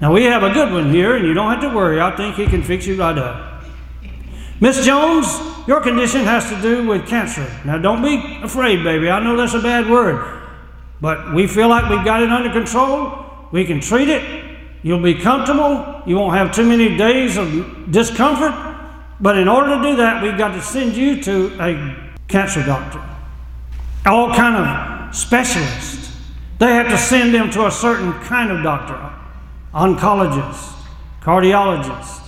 Now 0.01 0.13
we 0.13 0.25
have 0.25 0.43
a 0.43 0.51
good 0.53 0.73
one 0.73 0.91
here, 0.93 1.17
and 1.17 1.27
you 1.27 1.35
don't 1.35 1.51
have 1.51 1.61
to 1.63 1.75
worry. 1.75 2.01
I 2.01 2.15
think 2.17 2.37
he 2.37 2.47
can 2.47 2.63
fix 2.63 2.87
you 2.87 2.97
right 2.97 3.17
up. 3.17 3.65
Miss 4.61 4.85
Jones, 4.85 5.27
your 5.67 5.81
condition 5.81 6.23
has 6.23 6.49
to 6.51 6.61
do 6.61 6.87
with 6.87 7.07
cancer. 7.09 7.49
Now 7.65 7.79
don't 7.79 8.03
be 8.03 8.41
afraid, 8.43 8.85
baby. 8.85 9.11
I 9.11 9.23
know 9.23 9.37
that's 9.37 9.55
a 9.55 9.61
bad 9.61 9.89
word. 9.89 10.41
But 11.01 11.35
we 11.35 11.49
feel 11.49 11.69
like 11.69 11.91
we've 11.91 12.05
got 12.05 12.23
it 12.23 12.31
under 12.31 12.53
control. 12.53 13.27
We 13.51 13.65
can 13.65 13.81
treat 13.81 14.09
it. 14.09 14.57
You'll 14.83 15.03
be 15.03 15.15
comfortable. 15.15 16.03
You 16.07 16.17
won't 16.17 16.37
have 16.37 16.53
too 16.53 16.65
many 16.65 16.97
days 16.97 17.37
of 17.37 17.91
discomfort. 17.91 18.55
But 19.21 19.39
in 19.39 19.49
order 19.49 19.77
to 19.77 19.83
do 19.83 19.97
that, 19.97 20.23
we've 20.23 20.39
got 20.39 20.55
to 20.55 20.63
send 20.63 20.95
you 20.97 21.23
to 21.23 21.57
a 21.61 22.13
cancer 22.29 22.65
doctor. 22.65 23.01
All 24.07 24.35
kind 24.35 24.57
of 24.57 25.15
specialists. 25.15 26.12
They 26.63 26.75
have 26.75 26.91
to 26.91 26.97
send 26.97 27.35
them 27.35 27.51
to 27.51 27.67
a 27.67 27.73
certain 27.73 28.13
kind 28.21 28.53
of 28.53 28.63
doctor 28.63 29.13
oncologist, 29.75 30.73
cardiologist, 31.21 32.21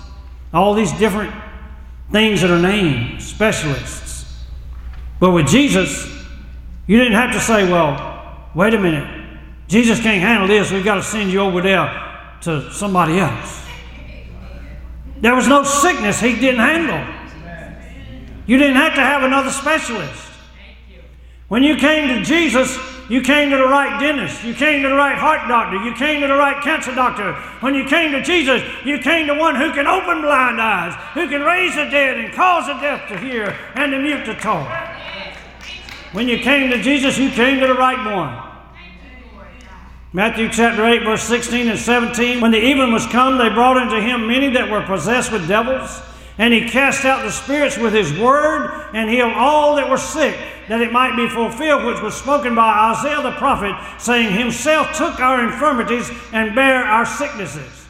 all 0.52 0.74
these 0.74 0.90
different 0.98 1.32
things 2.10 2.40
that 2.40 2.50
are 2.50 2.60
named, 2.60 3.22
specialists. 3.22 4.44
But 5.20 5.30
with 5.30 5.46
Jesus, 5.46 6.12
you 6.88 6.98
didn't 6.98 7.12
have 7.12 7.30
to 7.30 7.38
say, 7.38 7.70
well, 7.70 8.50
wait 8.56 8.74
a 8.74 8.80
minute, 8.80 9.38
Jesus 9.68 10.00
can't 10.00 10.20
handle 10.20 10.48
this, 10.48 10.72
we've 10.72 10.84
got 10.84 10.96
to 10.96 11.04
send 11.04 11.30
you 11.30 11.38
over 11.38 11.60
there 11.62 11.86
to 12.40 12.72
somebody 12.72 13.20
else. 13.20 13.64
There 15.20 15.36
was 15.36 15.46
no 15.46 15.62
sickness 15.62 16.18
he 16.18 16.34
didn't 16.34 16.58
handle. 16.58 17.06
You 18.48 18.58
didn't 18.58 18.78
have 18.78 18.96
to 18.96 19.00
have 19.00 19.22
another 19.22 19.50
specialist. 19.50 20.26
When 21.46 21.62
you 21.62 21.76
came 21.76 22.08
to 22.08 22.24
Jesus, 22.24 22.76
you 23.08 23.20
came 23.20 23.50
to 23.50 23.56
the 23.56 23.68
right 23.68 24.00
dentist. 24.00 24.42
You 24.44 24.54
came 24.54 24.82
to 24.82 24.88
the 24.88 24.94
right 24.94 25.18
heart 25.18 25.46
doctor. 25.48 25.76
You 25.84 25.94
came 25.94 26.22
to 26.22 26.26
the 26.26 26.36
right 26.36 26.62
cancer 26.62 26.94
doctor. 26.94 27.34
When 27.60 27.74
you 27.74 27.84
came 27.84 28.12
to 28.12 28.22
Jesus, 28.22 28.62
you 28.84 28.98
came 28.98 29.26
to 29.26 29.34
one 29.34 29.56
who 29.56 29.72
can 29.72 29.86
open 29.86 30.22
blind 30.22 30.60
eyes, 30.60 30.94
who 31.12 31.28
can 31.28 31.42
raise 31.42 31.74
the 31.74 31.84
dead 31.84 32.18
and 32.18 32.32
cause 32.32 32.66
the 32.66 32.74
deaf 32.74 33.06
to 33.08 33.18
hear 33.18 33.56
and 33.74 33.92
the 33.92 33.98
mute 33.98 34.24
to 34.24 34.34
talk. 34.34 34.68
When 36.12 36.28
you 36.28 36.38
came 36.38 36.70
to 36.70 36.80
Jesus, 36.80 37.18
you 37.18 37.30
came 37.30 37.60
to 37.60 37.66
the 37.66 37.74
right 37.74 38.14
one. 38.14 38.40
Matthew 40.14 40.48
chapter 40.48 40.86
8, 40.86 41.02
verse 41.02 41.24
16 41.24 41.68
and 41.68 41.78
17. 41.78 42.40
When 42.40 42.52
the 42.52 42.58
even 42.58 42.92
was 42.92 43.04
come, 43.06 43.36
they 43.36 43.48
brought 43.48 43.76
unto 43.76 44.00
him 44.00 44.28
many 44.28 44.48
that 44.50 44.70
were 44.70 44.82
possessed 44.82 45.32
with 45.32 45.48
devils. 45.48 46.00
And 46.36 46.52
he 46.52 46.68
cast 46.68 47.04
out 47.04 47.22
the 47.22 47.30
spirits 47.30 47.78
with 47.78 47.92
his 47.92 48.12
word 48.18 48.90
and 48.92 49.08
healed 49.08 49.32
all 49.34 49.76
that 49.76 49.88
were 49.88 49.96
sick, 49.96 50.36
that 50.68 50.80
it 50.80 50.92
might 50.92 51.14
be 51.16 51.28
fulfilled 51.28 51.84
which 51.84 52.02
was 52.02 52.14
spoken 52.14 52.54
by 52.56 52.92
Isaiah 52.92 53.22
the 53.22 53.32
prophet, 53.32 53.74
saying, 54.00 54.36
Himself 54.36 54.96
took 54.96 55.20
our 55.20 55.44
infirmities 55.44 56.10
and 56.32 56.54
bare 56.54 56.82
our 56.82 57.06
sicknesses. 57.06 57.86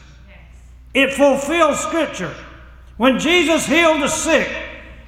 It 0.93 1.13
fulfilled 1.13 1.75
Scripture. 1.75 2.33
When 2.97 3.19
Jesus 3.19 3.65
healed 3.65 4.01
the 4.01 4.07
sick, 4.07 4.47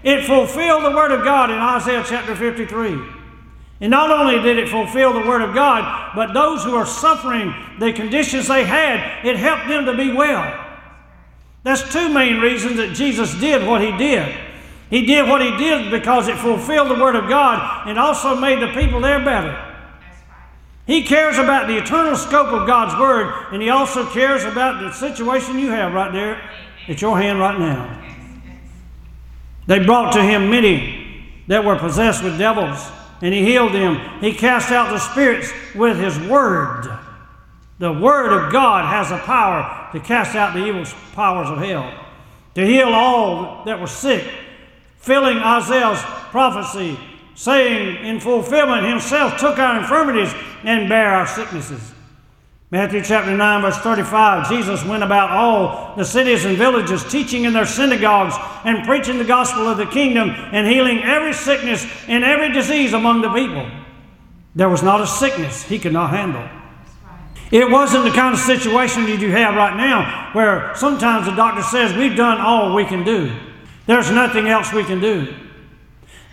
it 0.03 0.25
fulfilled 0.25 0.83
the 0.83 0.91
Word 0.91 1.11
of 1.11 1.23
God 1.23 1.51
in 1.51 1.57
Isaiah 1.57 2.03
chapter 2.05 2.35
53. 2.35 2.99
And 3.79 3.91
not 3.91 4.09
only 4.09 4.41
did 4.41 4.57
it 4.57 4.67
fulfill 4.67 5.13
the 5.13 5.27
Word 5.27 5.41
of 5.41 5.53
God, 5.53 6.13
but 6.15 6.33
those 6.33 6.63
who 6.63 6.75
are 6.75 6.85
suffering 6.85 7.53
the 7.79 7.93
conditions 7.93 8.47
they 8.47 8.65
had, 8.65 9.23
it 9.25 9.35
helped 9.35 9.67
them 9.67 9.85
to 9.85 9.95
be 9.95 10.11
well. 10.11 10.66
That's 11.67 11.91
two 11.91 12.07
main 12.09 12.39
reasons 12.39 12.77
that 12.77 12.95
Jesus 12.95 13.33
did 13.39 13.67
what 13.67 13.81
he 13.81 13.91
did. 13.97 14.33
He 14.89 15.05
did 15.05 15.27
what 15.27 15.41
he 15.41 15.51
did 15.57 15.91
because 15.91 16.29
it 16.29 16.37
fulfilled 16.37 16.89
the 16.89 17.01
Word 17.01 17.15
of 17.15 17.27
God 17.27 17.87
and 17.87 17.99
also 17.99 18.39
made 18.39 18.61
the 18.61 18.71
people 18.73 19.01
there 19.01 19.23
better. 19.23 19.63
He 20.85 21.03
cares 21.03 21.37
about 21.37 21.67
the 21.67 21.77
eternal 21.77 22.15
scope 22.15 22.47
of 22.47 22.65
God's 22.65 22.97
Word, 22.97 23.47
and 23.51 23.61
He 23.61 23.69
also 23.69 24.05
cares 24.05 24.45
about 24.45 24.79
the 24.79 24.93
situation 24.93 25.59
you 25.59 25.69
have 25.71 25.93
right 25.93 26.13
there 26.13 26.41
at 26.87 27.01
your 27.01 27.19
hand 27.19 27.39
right 27.39 27.59
now. 27.59 28.01
They 29.65 29.79
brought 29.79 30.13
to 30.13 30.23
Him 30.23 30.49
many 30.49 31.43
that 31.47 31.65
were 31.65 31.77
possessed 31.77 32.23
with 32.23 32.37
devils 32.37 32.79
and 33.21 33.33
he 33.33 33.43
healed 33.43 33.73
them. 33.73 34.21
He 34.21 34.33
cast 34.33 34.71
out 34.71 34.89
the 34.89 34.99
spirits 34.99 35.51
with 35.75 35.97
his 35.97 36.17
word. 36.29 36.87
The 37.79 37.93
word 37.93 38.33
of 38.33 38.51
God 38.51 38.85
has 38.85 39.09
the 39.09 39.17
power 39.17 39.89
to 39.91 39.99
cast 39.99 40.35
out 40.35 40.53
the 40.53 40.65
evil 40.65 40.83
powers 41.13 41.49
of 41.49 41.59
hell, 41.59 41.93
to 42.55 42.65
heal 42.65 42.89
all 42.89 43.63
that 43.65 43.79
were 43.79 43.87
sick, 43.87 44.27
filling 44.97 45.37
Isaiah's 45.37 46.01
prophecy, 46.31 46.99
saying 47.35 48.03
in 48.03 48.19
fulfillment, 48.19 48.87
Himself 48.87 49.39
took 49.39 49.59
our 49.59 49.79
infirmities 49.79 50.33
and 50.63 50.89
bare 50.89 51.11
our 51.11 51.27
sicknesses. 51.27 51.93
Matthew 52.69 53.01
chapter 53.01 53.37
9, 53.37 53.61
verse 53.61 53.77
35 53.77 54.49
Jesus 54.49 54.83
went 54.83 55.03
about 55.03 55.29
all 55.29 55.95
the 55.95 56.03
cities 56.03 56.45
and 56.45 56.57
villages, 56.57 57.03
teaching 57.09 57.45
in 57.45 57.53
their 57.53 57.65
synagogues 57.65 58.35
and 58.65 58.85
preaching 58.85 59.19
the 59.19 59.23
gospel 59.23 59.67
of 59.67 59.77
the 59.77 59.85
kingdom 59.85 60.31
and 60.31 60.67
healing 60.67 61.03
every 61.03 61.31
sickness 61.31 61.85
and 62.07 62.23
every 62.23 62.51
disease 62.51 62.91
among 62.91 63.21
the 63.21 63.31
people. 63.31 63.69
There 64.55 64.67
was 64.67 64.81
not 64.81 64.99
a 64.99 65.07
sickness 65.07 65.63
he 65.63 65.79
could 65.79 65.93
not 65.93 66.09
handle. 66.09 66.56
It 67.51 67.69
wasn't 67.69 68.03
the 68.03 68.11
kind 68.11 68.33
of 68.33 68.39
situation 68.39 69.05
that 69.05 69.19
you 69.19 69.31
have 69.31 69.55
right 69.55 69.75
now 69.77 70.31
where 70.33 70.75
sometimes 70.75 71.25
the 71.25 71.35
doctor 71.35 71.61
says, 71.63 71.95
We've 71.95 72.15
done 72.15 72.39
all 72.39 72.75
we 72.75 72.85
can 72.85 73.03
do. 73.03 73.33
There's 73.85 74.11
nothing 74.11 74.47
else 74.47 74.73
we 74.73 74.83
can 74.83 74.99
do. 74.99 75.33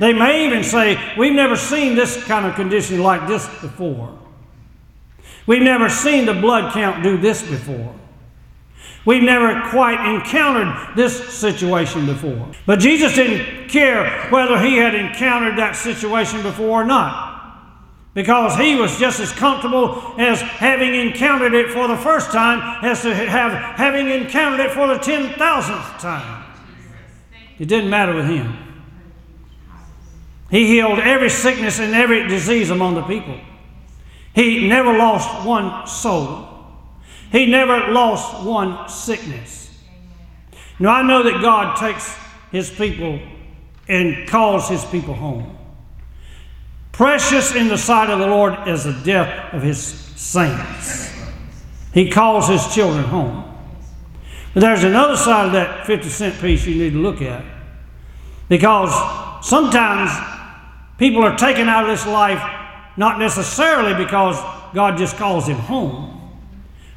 They 0.00 0.12
may 0.12 0.46
even 0.46 0.64
say, 0.64 0.98
We've 1.16 1.32
never 1.32 1.56
seen 1.56 1.94
this 1.94 2.22
kind 2.24 2.46
of 2.46 2.56
condition 2.56 3.00
like 3.00 3.28
this 3.28 3.46
before. 3.60 4.18
We've 5.46 5.62
never 5.62 5.88
seen 5.88 6.26
the 6.26 6.34
blood 6.34 6.72
count 6.72 7.02
do 7.02 7.16
this 7.16 7.42
before. 7.42 7.94
We've 9.04 9.22
never 9.22 9.68
quite 9.68 10.14
encountered 10.14 10.96
this 10.96 11.34
situation 11.34 12.06
before. 12.06 12.50
But 12.64 12.80
Jesus 12.80 13.14
didn't 13.14 13.68
care 13.68 14.28
whether 14.30 14.58
he 14.58 14.76
had 14.76 14.94
encountered 14.94 15.58
that 15.58 15.76
situation 15.76 16.42
before 16.42 16.82
or 16.82 16.84
not. 16.84 17.33
Because 18.14 18.56
he 18.56 18.76
was 18.76 18.96
just 18.96 19.18
as 19.18 19.32
comfortable 19.32 20.14
as 20.18 20.40
having 20.40 20.94
encountered 20.94 21.52
it 21.52 21.70
for 21.70 21.88
the 21.88 21.96
first 21.96 22.30
time 22.30 22.84
as 22.84 23.02
to 23.02 23.12
have 23.12 23.52
having 23.76 24.08
encountered 24.08 24.60
it 24.60 24.70
for 24.70 24.86
the 24.86 24.94
10,000th 24.94 25.98
time. 25.98 26.44
It 27.58 27.66
didn't 27.66 27.90
matter 27.90 28.14
with 28.14 28.26
him. 28.26 28.56
He 30.50 30.68
healed 30.68 31.00
every 31.00 31.30
sickness 31.30 31.80
and 31.80 31.94
every 31.94 32.28
disease 32.28 32.70
among 32.70 32.94
the 32.94 33.02
people. 33.02 33.36
He 34.32 34.68
never 34.68 34.96
lost 34.96 35.44
one 35.44 35.86
soul. 35.88 36.48
He 37.32 37.46
never 37.46 37.92
lost 37.92 38.44
one 38.46 38.88
sickness. 38.88 39.76
Now, 40.78 40.90
I 40.90 41.02
know 41.02 41.22
that 41.24 41.40
God 41.40 41.76
takes 41.76 42.16
his 42.52 42.70
people 42.70 43.20
and 43.88 44.28
calls 44.28 44.68
his 44.68 44.84
people 44.84 45.14
home. 45.14 45.56
Precious 46.94 47.56
in 47.56 47.66
the 47.66 47.76
sight 47.76 48.08
of 48.08 48.20
the 48.20 48.26
Lord 48.28 48.68
is 48.68 48.84
the 48.84 48.92
death 48.92 49.52
of 49.52 49.62
his 49.62 49.78
saints. 49.84 51.12
He 51.92 52.08
calls 52.08 52.46
his 52.46 52.72
children 52.72 53.02
home. 53.02 53.52
But 54.52 54.60
there's 54.60 54.84
another 54.84 55.16
side 55.16 55.46
of 55.46 55.52
that 55.54 55.88
50 55.88 56.08
cent 56.08 56.40
piece 56.40 56.64
you 56.64 56.76
need 56.76 56.92
to 56.92 57.00
look 57.00 57.20
at. 57.20 57.44
Because 58.48 58.92
sometimes 59.44 60.12
people 60.96 61.24
are 61.24 61.36
taken 61.36 61.68
out 61.68 61.82
of 61.82 61.90
this 61.90 62.06
life 62.06 62.40
not 62.96 63.18
necessarily 63.18 63.94
because 63.94 64.36
God 64.72 64.96
just 64.96 65.16
calls 65.16 65.48
him 65.48 65.56
home, 65.56 66.13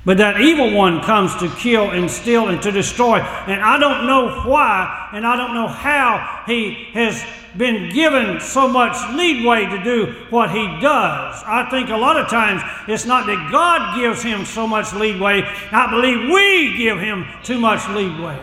but 0.07 0.19
that 0.19 0.39
evil 0.39 0.73
one 0.73 1.01
comes 1.01 1.35
to 1.35 1.49
kill 1.57 1.91
and 1.91 2.09
steal 2.09 2.47
and 2.47 2.61
to 2.61 2.71
destroy. 2.71 3.19
And 3.19 3.61
I 3.61 3.77
don't 3.77 4.07
know 4.07 4.41
why 4.49 5.09
and 5.11 5.27
I 5.27 5.35
don't 5.35 5.53
know 5.53 5.67
how 5.67 6.45
he 6.47 6.87
has 6.93 7.21
been 7.57 7.93
given 7.93 8.39
so 8.39 8.69
much 8.69 8.95
leadway 9.17 9.65
to 9.65 9.83
do 9.83 10.15
what 10.29 10.49
he 10.51 10.65
does. 10.79 11.43
I 11.45 11.67
think 11.69 11.89
a 11.89 11.97
lot 11.97 12.17
of 12.17 12.29
times 12.29 12.61
it's 12.87 13.05
not 13.05 13.25
that 13.25 13.49
God 13.51 13.99
gives 13.99 14.23
him 14.23 14.45
so 14.45 14.65
much 14.65 14.93
leadway, 14.93 15.41
I 15.73 15.91
believe 15.91 16.31
we 16.31 16.77
give 16.77 16.99
him 16.99 17.25
too 17.43 17.59
much 17.59 17.85
leadway. 17.89 18.39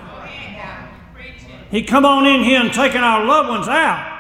He 1.71 1.83
come 1.83 2.05
on 2.05 2.27
in 2.27 2.45
here 2.45 2.61
and 2.61 2.75
taking 2.75 3.01
our 3.01 3.25
loved 3.25 3.49
ones 3.49 3.69
out. 3.69 4.14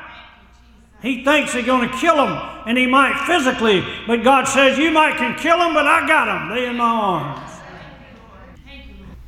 He 1.04 1.22
thinks 1.22 1.52
he's 1.52 1.66
going 1.66 1.86
to 1.86 1.94
kill 1.98 2.16
them, 2.16 2.32
and 2.66 2.78
he 2.78 2.86
might 2.86 3.26
physically, 3.26 3.84
but 4.06 4.24
God 4.24 4.48
says, 4.48 4.78
You 4.78 4.90
might 4.90 5.18
can 5.18 5.36
kill 5.38 5.58
them, 5.58 5.74
but 5.74 5.86
I 5.86 6.08
got 6.08 6.24
them. 6.24 6.48
They 6.48 6.66
in 6.66 6.76
my 6.78 6.84
arms. 6.84 7.52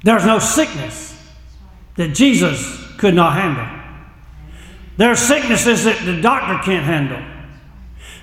There's 0.02 0.24
no 0.24 0.38
sickness 0.38 1.14
that 1.96 2.14
Jesus 2.14 2.82
could 2.96 3.12
not 3.12 3.34
handle. 3.34 3.66
There 4.96 5.10
are 5.10 5.16
sicknesses 5.16 5.84
that 5.84 6.02
the 6.06 6.18
doctor 6.22 6.64
can't 6.64 6.86
handle. 6.86 7.22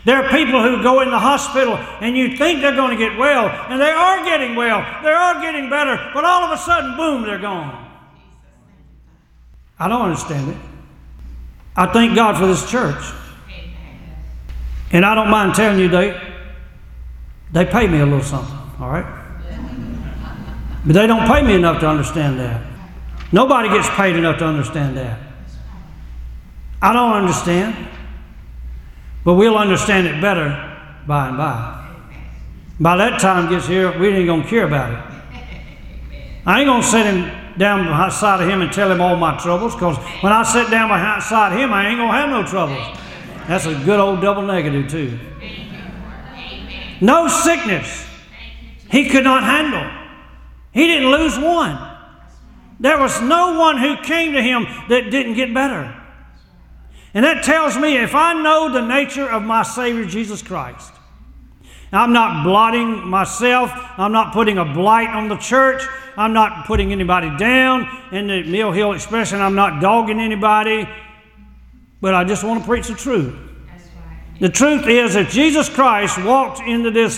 There 0.04 0.24
are 0.24 0.30
people 0.32 0.64
who 0.64 0.82
go 0.82 1.02
in 1.02 1.12
the 1.12 1.20
hospital 1.20 1.76
and 2.02 2.18
you 2.18 2.36
think 2.36 2.62
they're 2.62 2.76
going 2.76 2.98
to 2.98 3.08
get 3.08 3.20
well, 3.20 3.50
and 3.70 3.80
they 3.80 3.92
are 3.92 4.26
getting 4.26 4.56
well, 4.56 4.82
they 5.04 5.12
are 5.12 5.40
getting 5.42 5.70
better, 5.70 6.10
but 6.16 6.26
all 6.26 6.42
of 6.42 6.52
a 6.52 6.58
sudden, 6.58 6.98
boom, 6.98 7.22
they're 7.22 7.38
gone. 7.38 7.80
I 9.78 9.88
don't 9.88 10.02
understand 10.02 10.50
it. 10.50 10.58
I 11.76 11.86
thank 11.94 12.16
God 12.16 12.40
for 12.40 12.48
this 12.48 12.68
church. 12.68 13.04
And 14.94 15.04
I 15.04 15.16
don't 15.16 15.30
mind 15.30 15.56
telling 15.56 15.80
you, 15.80 15.90
they, 15.90 16.20
they 17.52 17.66
pay 17.66 17.88
me 17.88 18.00
a 18.00 18.06
little 18.06 18.22
something, 18.22 18.58
all 18.80 18.90
right? 18.90 19.06
But 20.86 20.94
they 20.94 21.08
don't 21.08 21.28
pay 21.28 21.42
me 21.42 21.56
enough 21.56 21.80
to 21.80 21.88
understand 21.88 22.40
that. 22.40 22.62
Nobody 23.32 23.70
gets 23.70 23.90
paid 23.90 24.16
enough 24.16 24.38
to 24.38 24.46
understand 24.46 24.96
that. 24.98 25.20
I 26.82 26.94
don't 26.94 27.14
understand. 27.14 27.88
But 29.24 29.34
we'll 29.34 29.58
understand 29.58 30.06
it 30.06 30.22
better 30.22 30.50
by 31.08 31.30
and 31.30 31.38
by. 31.38 31.80
By 32.80 32.98
that 32.98 33.20
time 33.20 33.50
gets 33.50 33.68
here, 33.68 33.98
we 33.98 34.10
ain't 34.10 34.28
gonna 34.28 34.48
care 34.48 34.66
about 34.66 34.92
it. 34.92 35.40
I 36.46 36.60
ain't 36.60 36.68
gonna 36.68 36.84
sit 36.84 37.06
him 37.06 37.32
down 37.58 37.86
beside 37.86 38.42
of 38.42 38.50
him 38.50 38.62
and 38.62 38.72
tell 38.72 38.92
him 38.92 39.00
all 39.00 39.16
my 39.16 39.38
troubles, 39.38 39.74
because 39.74 39.98
when 40.22 40.34
I 40.34 40.44
sit 40.44 40.70
down 40.70 40.90
beside 40.90 41.58
him, 41.58 41.72
I 41.72 41.88
ain't 41.88 41.98
gonna 41.98 42.12
have 42.12 42.30
no 42.30 42.46
troubles. 42.46 43.00
That's 43.48 43.66
a 43.66 43.76
good 43.84 44.00
old 44.00 44.22
double 44.22 44.44
negative 44.44 44.90
too. 44.90 45.20
No 47.02 47.28
sickness 47.28 48.06
he 48.90 49.10
could 49.10 49.24
not 49.24 49.44
handle. 49.44 49.90
He 50.72 50.88
didn't 50.88 51.12
lose 51.12 51.38
one. 51.38 51.78
There 52.80 52.98
was 52.98 53.22
no 53.22 53.60
one 53.60 53.78
who 53.78 53.98
came 54.04 54.34
to 54.34 54.42
him 54.42 54.66
that 54.90 55.10
didn't 55.10 55.34
get 55.34 55.54
better. 55.54 56.00
And 57.14 57.26
that 57.26 57.44
tells 57.44 57.78
me 57.78 57.98
if 57.98 58.16
I 58.16 58.34
know 58.34 58.72
the 58.72 58.86
nature 58.86 59.30
of 59.30 59.44
my 59.44 59.64
Savior 59.64 60.06
Jesus 60.06 60.42
Christ, 60.42 60.92
I'm 61.92 62.12
not 62.12 62.44
blotting 62.44 63.08
myself. 63.08 63.72
I'm 63.98 64.12
not 64.12 64.34
putting 64.34 64.58
a 64.58 64.66
blight 64.66 65.10
on 65.10 65.28
the 65.28 65.38
church. 65.38 65.84
I'm 66.18 66.34
not 66.34 66.66
putting 66.66 66.92
anybody 66.92 67.36
down. 67.38 67.88
In 68.12 68.28
the 68.28 68.44
Mill 68.44 68.72
Hill 68.72 68.94
expression, 68.94 69.42
I'm 69.42 69.56
not 69.56 69.80
dogging 69.80 70.20
anybody. 70.20 70.88
But 72.04 72.14
I 72.14 72.26
just 72.26 72.44
want 72.44 72.60
to 72.60 72.68
preach 72.68 72.90
the 72.90 72.96
truth. 72.96 73.34
The 74.42 74.50
truth 74.50 74.88
is 74.88 75.14
that 75.14 75.30
Jesus 75.30 75.70
Christ 75.70 76.22
walked 76.22 76.60
into 76.60 76.92
this 76.92 77.18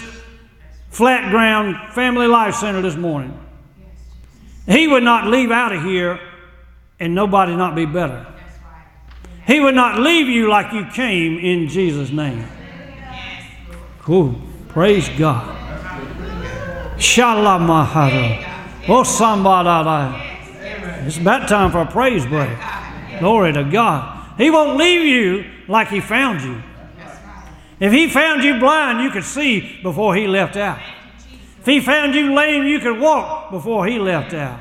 flat 0.92 1.32
ground 1.32 1.76
family 1.96 2.28
life 2.28 2.54
center 2.54 2.84
this 2.84 2.96
morning. 2.96 3.36
He 4.68 4.88
would 4.88 5.02
not 5.02 5.26
leave 5.26 5.50
out 5.50 5.74
of 5.74 5.84
here 5.84 6.20
and 7.00 7.16
nobody 7.16 7.56
not 7.56 7.74
be 7.74 7.88
better. 7.88 8.28
He 9.48 9.60
would 9.60 9.74
not 9.74 10.02
leave 10.02 10.28
you 10.28 10.52
like 10.52 10.72
you 10.72 10.86
came 10.94 11.40
in 11.40 11.68
Jesus' 11.68 12.12
name. 12.12 12.46
Cool. 14.02 14.40
Praise 14.68 15.10
God. 15.18 15.52
Shalamahara. 17.00 18.88
Oh, 18.88 19.02
somebody. 19.02 20.24
It's 21.08 21.18
about 21.18 21.50
time 21.50 21.72
for 21.72 21.80
a 21.80 21.88
praise 21.88 22.28
break. 22.28 22.56
Glory 23.18 23.52
to 23.52 23.64
God. 23.64 24.25
He 24.38 24.50
won't 24.50 24.78
leave 24.78 25.06
you 25.06 25.46
like 25.68 25.90
He 25.90 26.00
found 26.00 26.42
you. 26.42 26.62
If 27.80 27.92
He 27.92 28.10
found 28.10 28.44
you 28.44 28.60
blind, 28.60 29.02
you 29.02 29.12
could 29.12 29.24
see 29.24 29.80
before 29.82 30.16
He 30.16 30.28
left 30.28 30.56
out. 30.56 30.80
If 31.60 31.66
He 31.66 31.80
found 31.80 32.16
you 32.16 32.34
lame, 32.34 32.66
you 32.66 32.80
could 32.80 33.00
walk 33.00 33.52
before 33.52 33.88
He 33.88 34.00
left 34.00 34.34
out. 34.34 34.60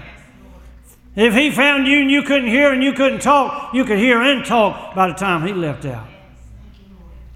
If 1.16 1.35
he 1.35 1.50
found 1.50 1.87
you 1.87 2.00
and 2.00 2.11
you 2.11 2.23
couldn't 2.23 2.49
hear 2.49 2.73
and 2.73 2.83
you 2.83 2.93
couldn't 2.93 3.21
talk, 3.21 3.73
you 3.73 3.85
could 3.85 3.99
hear 3.99 4.21
and 4.21 4.45
talk 4.45 4.95
by 4.97 5.09
the 5.09 5.14
time 5.14 5.47
he 5.47 5.52
left 5.52 5.85
out. 5.85 6.09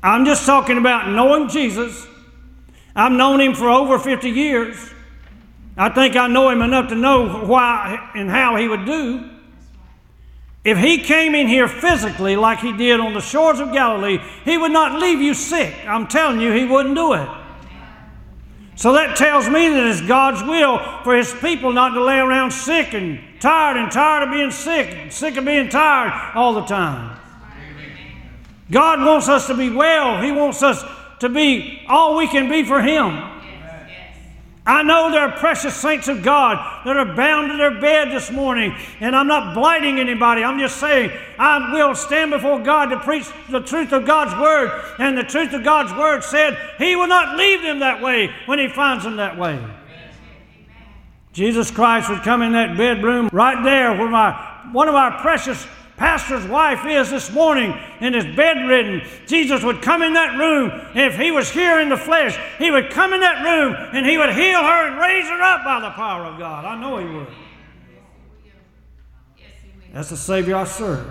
I'm 0.02 0.24
just 0.24 0.46
talking 0.46 0.78
about 0.78 1.10
knowing 1.10 1.48
Jesus. 1.48 2.06
I've 2.96 3.12
known 3.12 3.40
him 3.40 3.54
for 3.54 3.68
over 3.68 3.98
50 3.98 4.30
years. 4.30 4.76
I 5.76 5.90
think 5.90 6.16
I 6.16 6.26
know 6.26 6.48
him 6.50 6.62
enough 6.62 6.88
to 6.88 6.96
know 6.96 7.44
why 7.44 8.10
and 8.16 8.28
how 8.28 8.56
he 8.56 8.66
would 8.66 8.84
do. 8.84 9.30
If 10.64 10.78
he 10.78 10.98
came 10.98 11.34
in 11.34 11.48
here 11.48 11.68
physically 11.68 12.36
like 12.36 12.60
he 12.60 12.76
did 12.76 13.00
on 13.00 13.14
the 13.14 13.20
shores 13.20 13.60
of 13.60 13.72
Galilee, 13.72 14.18
he 14.44 14.58
would 14.58 14.72
not 14.72 15.00
leave 15.00 15.20
you 15.20 15.34
sick. 15.34 15.74
I'm 15.86 16.08
telling 16.08 16.40
you, 16.40 16.52
he 16.52 16.64
wouldn't 16.64 16.94
do 16.94 17.14
it. 17.14 17.28
So 18.74 18.92
that 18.92 19.16
tells 19.16 19.48
me 19.48 19.68
that 19.68 19.86
it's 19.86 20.00
God's 20.02 20.42
will 20.42 20.78
for 21.02 21.16
his 21.16 21.34
people 21.34 21.72
not 21.72 21.94
to 21.94 22.04
lay 22.04 22.18
around 22.18 22.52
sick 22.52 22.94
and 22.94 23.18
tired 23.40 23.76
and 23.76 23.90
tired 23.90 24.28
of 24.28 24.30
being 24.32 24.50
sick, 24.50 25.10
sick 25.10 25.36
of 25.36 25.44
being 25.44 25.68
tired 25.68 26.36
all 26.36 26.54
the 26.54 26.64
time. 26.64 27.18
God 28.70 29.04
wants 29.04 29.28
us 29.28 29.46
to 29.46 29.54
be 29.54 29.70
well. 29.70 30.22
He 30.22 30.30
wants 30.30 30.62
us 30.62 30.84
to 31.20 31.28
be 31.28 31.82
all 31.88 32.16
we 32.16 32.28
can 32.28 32.48
be 32.48 32.62
for 32.64 32.80
Him. 32.80 33.37
I 34.68 34.82
know 34.82 35.10
there 35.10 35.22
are 35.22 35.32
precious 35.32 35.74
saints 35.74 36.08
of 36.08 36.22
God 36.22 36.84
that 36.84 36.94
are 36.94 37.14
bound 37.14 37.50
to 37.50 37.56
their 37.56 37.80
bed 37.80 38.12
this 38.12 38.30
morning, 38.30 38.76
and 39.00 39.16
I'm 39.16 39.26
not 39.26 39.54
blighting 39.54 39.98
anybody. 39.98 40.44
I'm 40.44 40.58
just 40.58 40.78
saying 40.78 41.10
I 41.38 41.72
will 41.72 41.94
stand 41.94 42.32
before 42.32 42.60
God 42.60 42.90
to 42.90 43.00
preach 43.00 43.24
the 43.48 43.60
truth 43.60 43.92
of 43.92 44.04
God's 44.04 44.38
Word, 44.38 44.94
and 44.98 45.16
the 45.16 45.22
truth 45.22 45.54
of 45.54 45.64
God's 45.64 45.94
Word 45.94 46.22
said 46.22 46.58
He 46.76 46.96
will 46.96 47.06
not 47.06 47.38
leave 47.38 47.62
them 47.62 47.78
that 47.78 48.02
way 48.02 48.30
when 48.44 48.58
He 48.58 48.68
finds 48.68 49.04
them 49.04 49.16
that 49.16 49.38
way. 49.38 49.58
Jesus 51.32 51.70
Christ 51.70 52.10
would 52.10 52.22
come 52.22 52.42
in 52.42 52.52
that 52.52 52.76
bedroom 52.76 53.30
right 53.32 53.64
there 53.64 53.96
where 53.96 54.10
my, 54.10 54.68
one 54.72 54.88
of 54.88 54.94
our 54.94 55.18
precious 55.22 55.66
pastor's 55.98 56.46
wife 56.46 56.86
is 56.86 57.10
this 57.10 57.30
morning 57.30 57.74
and 58.00 58.14
is 58.14 58.24
bedridden. 58.24 59.02
Jesus 59.26 59.62
would 59.62 59.82
come 59.82 60.02
in 60.02 60.14
that 60.14 60.38
room. 60.38 60.70
If 60.94 61.16
he 61.16 61.30
was 61.30 61.50
here 61.50 61.80
in 61.80 61.88
the 61.88 61.96
flesh, 61.96 62.38
he 62.58 62.70
would 62.70 62.90
come 62.90 63.12
in 63.12 63.20
that 63.20 63.44
room 63.44 63.74
and 63.92 64.06
he 64.06 64.16
would 64.16 64.30
heal 64.30 64.62
her 64.62 64.88
and 64.88 64.98
raise 64.98 65.28
her 65.28 65.42
up 65.42 65.64
by 65.64 65.80
the 65.80 65.90
power 65.90 66.24
of 66.24 66.38
God. 66.38 66.64
I 66.64 66.80
know 66.80 66.98
he 66.98 67.14
would. 67.14 67.26
That's 69.92 70.10
the 70.10 70.16
Savior 70.16 70.56
I 70.56 70.64
serve. 70.64 71.10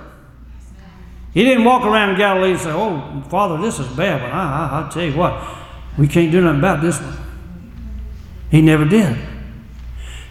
He 1.33 1.43
didn't 1.43 1.65
walk 1.65 1.83
around 1.83 2.17
Galilee 2.17 2.51
and 2.51 2.59
say, 2.59 2.71
Oh, 2.71 3.23
Father, 3.29 3.61
this 3.61 3.79
is 3.79 3.87
bad, 3.89 4.21
but 4.21 4.31
I, 4.31 4.81
I, 4.83 4.87
I 4.87 4.89
tell 4.89 5.03
you 5.03 5.15
what, 5.15 5.55
we 5.97 6.07
can't 6.07 6.31
do 6.31 6.41
nothing 6.41 6.59
about 6.59 6.81
this 6.81 6.99
one. 6.99 7.17
He 8.49 8.61
never 8.61 8.85
did. 8.85 9.17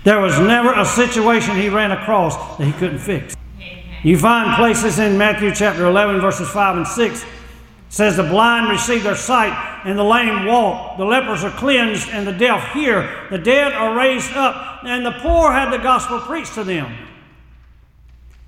There 0.04 0.20
was 0.20 0.38
never 0.40 0.72
a 0.72 0.84
situation 0.84 1.56
he 1.56 1.68
ran 1.68 1.92
across 1.92 2.56
that 2.56 2.64
he 2.64 2.72
couldn't 2.72 3.00
fix. 3.00 3.35
You 4.06 4.16
find 4.16 4.54
places 4.54 5.00
in 5.00 5.18
Matthew 5.18 5.52
chapter 5.52 5.84
11, 5.84 6.20
verses 6.20 6.48
5 6.48 6.76
and 6.76 6.86
6 6.86 7.24
says 7.88 8.16
the 8.16 8.22
blind 8.22 8.70
receive 8.70 9.02
their 9.02 9.16
sight 9.16 9.82
and 9.84 9.98
the 9.98 10.04
lame 10.04 10.46
walk. 10.46 10.96
The 10.96 11.04
lepers 11.04 11.42
are 11.42 11.50
cleansed 11.50 12.10
and 12.10 12.24
the 12.24 12.32
deaf 12.32 12.72
hear. 12.72 13.26
The 13.30 13.38
dead 13.38 13.72
are 13.72 13.96
raised 13.96 14.30
up 14.34 14.84
and 14.84 15.04
the 15.04 15.10
poor 15.10 15.50
have 15.50 15.72
the 15.72 15.78
gospel 15.78 16.20
preached 16.20 16.54
to 16.54 16.62
them. 16.62 16.96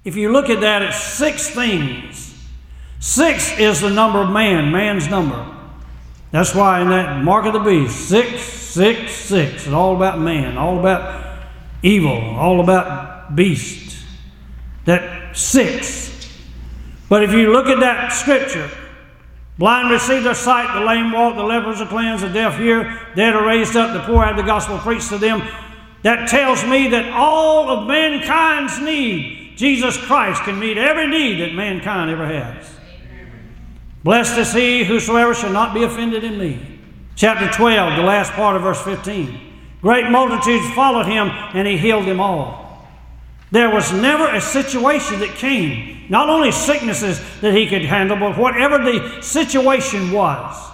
If 0.04 0.14
you 0.14 0.30
look 0.30 0.48
at 0.48 0.60
that 0.60 0.82
it's 0.82 1.02
six 1.02 1.50
things. 1.50 2.40
Six 3.00 3.58
is 3.58 3.80
the 3.80 3.90
number 3.90 4.20
of 4.20 4.30
man 4.30 4.70
man's 4.70 5.08
number. 5.08 5.44
That's 6.30 6.54
why 6.54 6.82
in 6.82 6.90
that 6.90 7.24
mark 7.24 7.46
of 7.46 7.52
the 7.52 7.58
beast 7.58 8.08
six 8.08 8.42
six 8.42 9.12
six 9.12 9.66
it's 9.66 9.74
all 9.74 9.96
about 9.96 10.20
man 10.20 10.56
all 10.56 10.78
about 10.78 11.40
evil, 11.82 12.12
all 12.36 12.60
about 12.60 13.34
beast. 13.34 14.04
That 14.84 15.27
six. 15.34 16.08
But 17.08 17.22
if 17.22 17.32
you 17.32 17.52
look 17.52 17.66
at 17.66 17.80
that 17.80 18.12
scripture, 18.12 18.70
blind 19.58 19.90
receive 19.90 20.24
their 20.24 20.34
sight, 20.34 20.78
the 20.78 20.84
lame 20.84 21.12
walk, 21.12 21.36
the 21.36 21.42
lepers 21.42 21.80
are 21.80 21.86
cleansed, 21.86 22.24
the 22.24 22.28
deaf 22.28 22.58
hear, 22.58 23.00
dead 23.14 23.34
are 23.34 23.46
raised 23.46 23.76
up, 23.76 23.92
the 23.92 24.06
poor 24.12 24.24
have 24.24 24.36
the 24.36 24.42
gospel 24.42 24.78
preached 24.78 25.08
to 25.08 25.18
them. 25.18 25.42
That 26.02 26.28
tells 26.28 26.64
me 26.64 26.88
that 26.88 27.12
all 27.12 27.70
of 27.70 27.88
mankind's 27.88 28.78
need, 28.80 29.54
Jesus 29.56 29.96
Christ 29.96 30.42
can 30.42 30.58
meet 30.58 30.78
every 30.78 31.08
need 31.08 31.40
that 31.40 31.54
mankind 31.54 32.10
ever 32.10 32.26
has. 32.26 32.78
Blessed 34.04 34.38
is 34.38 34.52
he 34.52 34.84
whosoever 34.84 35.34
shall 35.34 35.52
not 35.52 35.74
be 35.74 35.82
offended 35.82 36.22
in 36.22 36.38
me. 36.38 36.78
Chapter 37.16 37.48
12, 37.50 37.96
the 37.96 38.04
last 38.04 38.32
part 38.32 38.54
of 38.54 38.62
verse 38.62 38.80
15. 38.82 39.40
Great 39.82 40.08
multitudes 40.08 40.70
followed 40.70 41.06
him, 41.06 41.28
and 41.28 41.66
he 41.66 41.76
healed 41.76 42.06
them 42.06 42.20
all. 42.20 42.67
There 43.50 43.70
was 43.70 43.92
never 43.92 44.28
a 44.28 44.40
situation 44.40 45.20
that 45.20 45.30
came, 45.30 46.06
not 46.08 46.28
only 46.28 46.52
sicknesses 46.52 47.20
that 47.40 47.54
he 47.54 47.66
could 47.66 47.82
handle, 47.82 48.18
but 48.18 48.37
whatever 48.37 48.78
the 48.78 49.22
situation 49.22 50.12
was, 50.12 50.70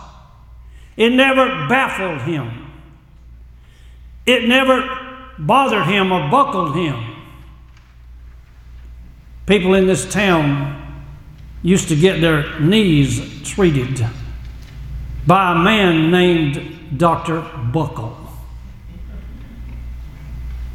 it 0.96 1.10
never 1.10 1.68
baffled 1.68 2.22
him. 2.22 2.72
It 4.26 4.48
never 4.48 4.88
bothered 5.38 5.86
him 5.86 6.12
or 6.12 6.30
buckled 6.30 6.74
him. 6.74 7.16
People 9.46 9.74
in 9.74 9.86
this 9.86 10.10
town 10.10 10.80
used 11.62 11.88
to 11.88 11.96
get 11.96 12.20
their 12.20 12.58
knees 12.60 13.42
treated 13.48 14.04
by 15.26 15.52
a 15.52 15.58
man 15.58 16.10
named 16.10 16.98
Dr. 16.98 17.40
Buckle. 17.72 18.18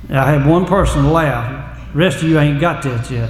I 0.09 0.31
had 0.31 0.45
one 0.45 0.65
person 0.65 1.11
laugh. 1.11 1.68
Rest 1.93 2.17
of 2.17 2.29
you 2.29 2.39
ain't 2.39 2.61
got 2.61 2.83
that 2.83 3.09
yet. 3.09 3.29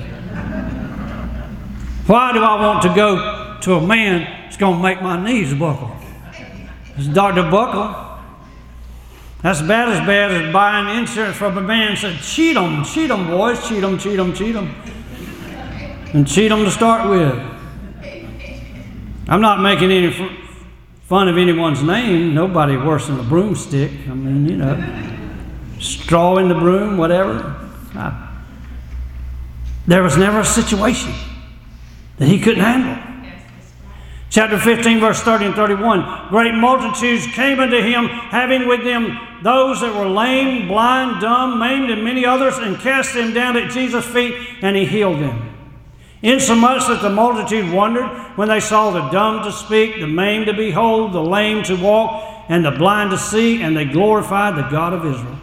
Why 2.08 2.34
do 2.34 2.44
I 2.44 2.60
want 2.60 2.82
to 2.82 2.94
go 2.96 3.58
to 3.62 3.74
a 3.76 3.86
man 3.86 4.22
that's 4.44 4.58
going 4.58 4.78
to 4.78 4.84
make 4.84 5.02
my 5.02 5.24
knees 5.24 5.54
buckle? 5.54 5.96
It's 6.98 7.08
Dr. 7.08 7.50
Buckle. 7.50 8.08
That's 9.42 9.62
about 9.62 9.90
as 9.90 10.00
bad 10.06 10.32
as 10.32 10.52
buying 10.52 11.00
insurance 11.00 11.38
from 11.38 11.58
a 11.58 11.62
man 11.62 11.90
and 11.90 11.98
said, 11.98 12.20
cheat 12.20 12.56
them, 12.56 12.84
cheat 12.84 13.08
them, 13.08 13.28
boys, 13.28 13.66
cheat 13.70 13.80
them, 13.80 13.98
cheat 13.98 14.18
them, 14.18 14.34
cheat 14.34 14.54
them. 14.54 14.76
And 16.14 16.28
cheat 16.28 16.50
them 16.50 16.66
to 16.66 16.72
start 16.72 17.10
with. 17.10 17.40
I'm 19.30 19.40
not 19.40 19.62
making 19.62 19.92
any 19.92 20.12
fun 21.04 21.30
of 21.30 21.38
anyone's 21.38 21.84
name. 21.84 22.34
Nobody 22.34 22.76
worse 22.76 23.08
than 23.08 23.20
a 23.20 23.24
broomstick. 23.24 23.92
I 24.10 24.14
mean, 24.14 24.50
you 24.50 24.58
know, 24.58 24.84
straw 25.80 26.38
in 26.38 26.50
the 26.50 26.56
broom, 26.56 26.98
whatever. 26.98 27.56
I, 27.94 28.29
there 29.90 30.04
was 30.04 30.18
never 30.18 30.42
a 30.42 30.46
situation 30.46 31.12
that 32.18 32.28
he 32.28 32.40
couldn't 32.40 32.64
handle. 32.64 33.10
Chapter 34.30 34.60
15, 34.60 35.00
verse 35.00 35.22
30 35.22 35.46
and 35.46 35.56
31. 35.56 36.30
Great 36.30 36.54
multitudes 36.54 37.26
came 37.34 37.60
unto 37.60 37.82
him, 37.82 38.06
having 38.06 38.68
with 38.68 38.84
them 38.84 39.18
those 39.42 39.82
that 39.82 39.96
were 39.96 40.08
lame, 40.08 40.68
blind, 40.68 41.20
dumb, 41.20 41.58
maimed, 41.58 41.90
and 41.90 42.04
many 42.04 42.24
others, 42.24 42.60
and 42.60 42.78
cast 42.78 43.16
them 43.16 43.34
down 43.34 43.58
at 43.58 43.72
Jesus' 43.72 44.06
feet, 44.06 44.36
and 44.62 44.78
he 44.78 44.86
healed 44.86 45.20
them. 45.20 45.56
Insomuch 46.22 46.86
that 46.88 47.02
the 47.02 47.10
multitude 47.10 47.74
wondered 47.74 48.06
when 48.36 48.50
they 48.50 48.60
saw 48.60 48.92
the 48.92 49.10
dumb 49.10 49.44
to 49.44 49.52
speak, 49.52 50.00
the 50.00 50.06
maimed 50.06 50.46
to 50.46 50.54
behold, 50.54 51.14
the 51.14 51.22
lame 51.22 51.64
to 51.64 51.76
walk, 51.76 52.46
and 52.50 52.64
the 52.64 52.72
blind 52.72 53.10
to 53.10 53.18
see, 53.18 53.64
and 53.64 53.76
they 53.76 53.86
glorified 53.86 54.56
the 54.56 54.70
God 54.70 54.94
of 54.94 55.04
Israel. 55.04 55.40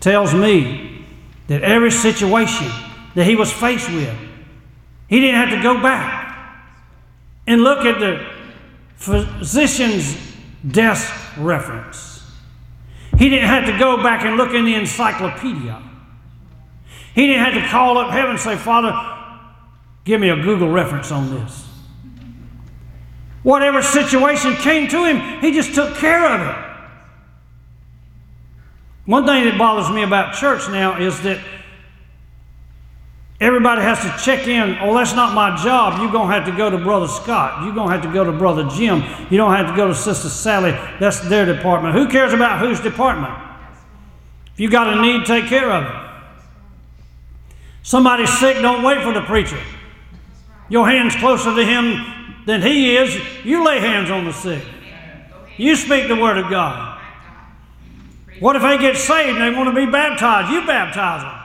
Tells 0.00 0.32
me 0.32 1.04
that 1.48 1.62
every 1.62 1.90
situation 1.90 2.70
that 3.14 3.24
he 3.24 3.36
was 3.36 3.52
faced 3.52 3.88
with, 3.90 4.16
he 5.08 5.20
didn't 5.20 5.36
have 5.36 5.50
to 5.50 5.62
go 5.62 5.80
back 5.80 6.30
and 7.46 7.62
look 7.62 7.84
at 7.84 7.98
the 7.98 8.26
physician's 8.96 10.16
desk 10.66 11.12
reference. 11.38 12.30
He 13.18 13.28
didn't 13.28 13.48
have 13.48 13.66
to 13.66 13.78
go 13.78 14.02
back 14.02 14.24
and 14.24 14.36
look 14.36 14.54
in 14.54 14.64
the 14.64 14.74
encyclopedia. 14.74 15.82
He 17.14 17.26
didn't 17.26 17.44
have 17.44 17.54
to 17.54 17.68
call 17.68 17.98
up 17.98 18.12
heaven 18.12 18.30
and 18.32 18.40
say, 18.40 18.56
Father, 18.56 18.92
give 20.04 20.20
me 20.20 20.28
a 20.28 20.36
Google 20.36 20.70
reference 20.70 21.10
on 21.10 21.34
this. 21.34 21.66
Whatever 23.42 23.82
situation 23.82 24.54
came 24.56 24.88
to 24.88 25.04
him, 25.04 25.40
he 25.40 25.52
just 25.52 25.74
took 25.74 25.96
care 25.96 26.26
of 26.26 26.40
it. 26.40 26.70
One 29.06 29.26
thing 29.26 29.44
that 29.46 29.58
bothers 29.58 29.90
me 29.90 30.02
about 30.02 30.34
church 30.34 30.68
now 30.68 31.00
is 31.00 31.20
that 31.22 31.40
Everybody 33.40 33.80
has 33.80 34.00
to 34.00 34.14
check 34.22 34.46
in. 34.46 34.76
Oh, 34.82 34.92
that's 34.92 35.14
not 35.14 35.34
my 35.34 35.56
job. 35.64 35.98
You're 35.98 36.12
going 36.12 36.28
to 36.28 36.34
have 36.34 36.44
to 36.44 36.54
go 36.54 36.68
to 36.68 36.76
Brother 36.76 37.08
Scott. 37.08 37.64
You're 37.64 37.74
going 37.74 37.88
to 37.88 37.94
have 37.94 38.02
to 38.02 38.12
go 38.12 38.22
to 38.22 38.32
Brother 38.32 38.68
Jim. 38.68 39.02
You 39.30 39.38
don't 39.38 39.56
have 39.56 39.68
to 39.68 39.76
go 39.76 39.88
to 39.88 39.94
Sister 39.94 40.28
Sally. 40.28 40.72
That's 41.00 41.20
their 41.20 41.46
department. 41.46 41.94
Who 41.94 42.06
cares 42.08 42.34
about 42.34 42.60
whose 42.60 42.80
department? 42.80 43.32
If 44.52 44.60
you 44.60 44.68
got 44.68 44.92
a 44.92 45.00
need, 45.00 45.24
take 45.24 45.46
care 45.46 45.70
of 45.70 45.84
it. 45.84 46.10
Somebody's 47.82 48.38
sick, 48.38 48.58
don't 48.58 48.84
wait 48.84 49.02
for 49.02 49.14
the 49.14 49.22
preacher. 49.22 49.58
Your 50.68 50.86
hand's 50.86 51.16
closer 51.16 51.56
to 51.56 51.64
him 51.64 52.44
than 52.44 52.60
he 52.60 52.94
is. 52.94 53.18
You 53.42 53.64
lay 53.64 53.80
hands 53.80 54.10
on 54.10 54.26
the 54.26 54.32
sick. 54.32 54.62
You 55.56 55.76
speak 55.76 56.08
the 56.08 56.16
word 56.16 56.36
of 56.36 56.50
God. 56.50 57.00
What 58.38 58.54
if 58.56 58.62
they 58.62 58.76
get 58.76 58.98
saved 58.98 59.38
and 59.38 59.40
they 59.40 59.56
want 59.56 59.74
to 59.74 59.86
be 59.86 59.90
baptized? 59.90 60.52
You 60.52 60.66
baptize 60.66 61.22
them 61.22 61.39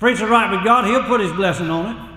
preacher 0.00 0.26
right 0.26 0.50
with 0.50 0.64
God, 0.64 0.86
he'll 0.86 1.04
put 1.04 1.20
his 1.20 1.32
blessing 1.32 1.70
on 1.70 1.94
it. 1.94 2.10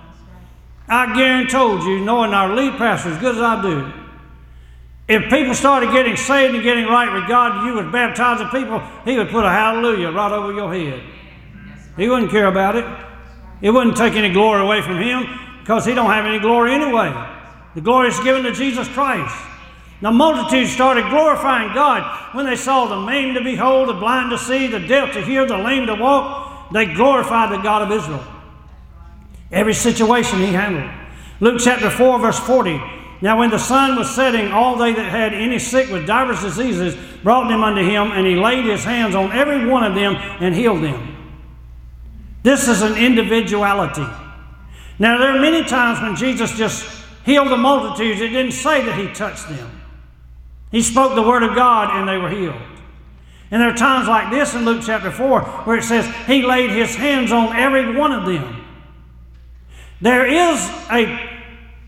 I 0.88 1.13
guarantee 1.13 1.89
you, 1.89 2.04
knowing 2.04 2.34
our 2.34 2.56
lead 2.56 2.78
pastor 2.78 3.10
as 3.10 3.19
good 3.19 3.36
as 3.36 3.41
I 3.41 3.62
do, 3.62 3.93
if 5.08 5.30
people 5.30 5.54
started 5.54 5.91
getting 5.91 6.15
saved 6.15 6.56
and 6.56 6.63
getting 6.63 6.86
right 6.86 7.13
with 7.13 7.28
God, 7.28 7.67
you 7.67 7.74
would 7.76 7.91
baptize 7.91 8.39
the 8.39 8.46
people, 8.46 8.82
he 9.04 9.17
would 9.17 9.30
put 9.30 9.43
a 9.43 9.50
hallelujah 9.50 10.12
right 10.12 10.32
over 10.32 10.54
your 10.54 10.74
head. 10.74 11.04
He 11.98 12.10
wouldn't 12.10 12.32
care 12.32 12.48
about 12.48 12.76
it. 12.76 12.86
It 13.62 13.69
wouldn't 13.69 13.98
take 13.98 14.13
any 14.13 14.32
glory 14.34 14.62
away 14.62 14.82
from 14.82 15.02
him 15.02 15.26
because 15.60 15.86
he 15.86 15.93
don't 15.93 16.10
have 16.10 16.26
any 16.26 16.39
glory 16.39 16.74
anyway. 16.74 17.12
The 17.76 17.82
glory 17.82 18.10
is 18.10 18.19
given 18.22 18.43
to 18.43 18.54
Jesus 18.54 18.88
Christ. 18.88 19.36
The 20.02 20.12
multitude 20.12 20.67
started 20.67 21.10
glorifying 21.10 21.74
God 21.74 22.36
when 22.36 22.46
they 22.46 22.56
saw 22.56 22.88
the 22.88 23.00
maimed 23.00 23.36
to 23.36 23.43
behold, 23.43 23.89
the 23.89 23.93
blind 23.93 24.32
to 24.32 24.38
see, 24.38 24.67
the 24.67 24.80
deaf 24.80 25.13
to 25.13 25.22
hear, 25.24 25.46
the 25.46 25.58
lame 25.58 25.86
to 25.88 25.96
walk, 25.96 26.53
they 26.73 26.93
glorified 26.93 27.51
the 27.51 27.62
God 27.62 27.83
of 27.83 27.91
Israel. 27.91 28.23
Every 29.51 29.73
situation 29.73 30.39
he 30.39 30.47
handled. 30.47 30.91
Luke 31.39 31.62
chapter 31.63 31.89
4, 31.89 32.19
verse 32.19 32.39
40. 32.39 32.81
Now, 33.21 33.39
when 33.39 33.51
the 33.51 33.59
sun 33.59 33.95
was 33.95 34.13
setting, 34.13 34.51
all 34.51 34.75
they 34.75 34.91
that 34.91 35.09
had 35.09 35.33
any 35.33 35.59
sick 35.59 35.89
with 35.89 36.05
divers 36.05 36.41
diseases 36.41 36.97
brought 37.23 37.47
them 37.47 37.63
unto 37.63 37.81
him, 37.81 38.12
and 38.12 38.25
he 38.27 38.36
laid 38.36 38.65
his 38.65 38.83
hands 38.83 39.15
on 39.15 39.31
every 39.31 39.65
one 39.65 39.83
of 39.83 39.95
them 39.95 40.15
and 40.15 40.53
healed 40.53 40.83
them. 40.83 41.15
This 42.41 42.67
is 42.67 42.81
an 42.81 42.97
individuality. 42.97 44.05
Now, 44.99 45.17
there 45.17 45.29
are 45.29 45.39
many 45.39 45.63
times 45.63 46.01
when 46.01 46.15
Jesus 46.15 46.57
just 46.57 46.86
healed 47.23 47.49
the 47.49 47.57
multitudes, 47.57 48.19
it 48.19 48.29
didn't 48.29 48.51
say 48.51 48.83
that 48.86 48.97
he 48.97 49.07
touched 49.13 49.47
them. 49.47 49.81
He 50.71 50.81
spoke 50.81 51.15
the 51.15 51.21
word 51.21 51.43
of 51.43 51.55
God 51.55 51.97
and 51.97 52.09
they 52.09 52.17
were 52.17 52.29
healed. 52.29 52.62
And 53.54 53.62
there 53.62 53.70
are 53.70 53.78
times 53.78 54.08
like 54.08 54.32
this 54.32 54.56
in 54.56 54.66
Luke 54.66 54.82
chapter 54.84 55.12
4 55.12 55.42
where 55.66 55.78
it 55.78 55.84
says, 55.84 56.12
He 56.26 56.42
laid 56.42 56.72
His 56.72 56.96
hands 56.96 57.32
on 57.32 57.56
every 57.56 57.96
one 57.96 58.12
of 58.12 58.26
them. 58.26 58.66
There 60.02 60.26
is 60.26 60.60
a 60.89 61.39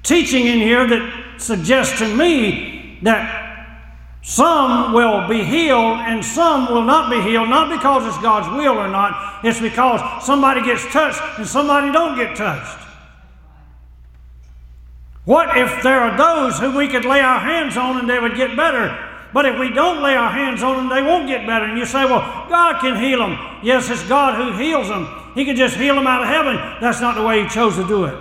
teaching 0.03 0.45
in 0.45 0.59
here 0.59 0.87
that 0.87 1.41
suggests 1.41 1.97
to 1.97 2.15
me 2.15 2.99
that 3.01 3.79
some 4.21 4.93
will 4.93 5.27
be 5.27 5.43
healed 5.43 5.97
and 6.01 6.23
some 6.23 6.71
will 6.71 6.83
not 6.83 7.09
be 7.09 7.19
healed, 7.19 7.49
not 7.49 7.75
because 7.75 8.05
it's 8.05 8.21
God's 8.21 8.47
will 8.55 8.77
or 8.77 8.87
not, 8.87 9.43
it's 9.43 9.59
because 9.59 10.23
somebody 10.23 10.61
gets 10.63 10.85
touched 10.93 11.19
and 11.39 11.47
somebody 11.47 11.91
don't 11.91 12.15
get 12.15 12.35
touched. 12.35 12.77
What 15.23 15.57
if 15.57 15.81
there 15.81 15.99
are 15.99 16.15
those 16.15 16.59
who 16.59 16.77
we 16.77 16.87
could 16.89 17.05
lay 17.05 17.21
our 17.21 17.39
hands 17.39 17.75
on 17.75 17.97
and 17.97 18.07
they 18.07 18.19
would 18.19 18.35
get 18.35 18.55
better? 18.55 19.14
But 19.35 19.45
if 19.45 19.59
we 19.59 19.69
don't 19.69 20.01
lay 20.01 20.15
our 20.15 20.31
hands 20.31 20.63
on 20.63 20.77
them, 20.77 20.87
they 20.87 21.01
won't 21.01 21.27
get 21.27 21.45
better. 21.45 21.65
And 21.65 21.77
you 21.77 21.85
say, 21.85 22.05
well, 22.05 22.21
God 22.47 22.79
can 22.79 22.95
heal 22.95 23.19
them. 23.19 23.37
Yes, 23.61 23.89
it's 23.89 24.01
God 24.07 24.35
who 24.35 24.57
heals 24.57 24.87
them. 24.87 25.09
He 25.35 25.43
can 25.43 25.57
just 25.57 25.75
heal 25.75 25.93
them 25.93 26.07
out 26.07 26.21
of 26.21 26.29
heaven. 26.29 26.55
That's 26.79 27.01
not 27.01 27.15
the 27.15 27.21
way 27.21 27.43
He 27.43 27.49
chose 27.49 27.75
to 27.75 27.85
do 27.85 28.05
it. 28.05 28.17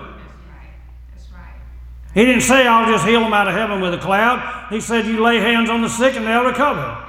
He 2.15 2.25
didn't 2.25 2.41
say, 2.41 2.67
I'll 2.67 2.91
just 2.91 3.07
heal 3.07 3.21
them 3.21 3.33
out 3.33 3.47
of 3.47 3.55
heaven 3.55 3.81
with 3.81 3.95
a 3.95 3.99
cloud. 3.99 4.67
He 4.71 4.81
said, 4.81 5.07
You 5.07 5.23
lay 5.23 5.39
hands 5.39 5.71
on 5.71 5.83
the 5.83 5.89
sick 5.89 6.17
and 6.17 6.27
they'll 6.27 6.47
recover. 6.47 7.07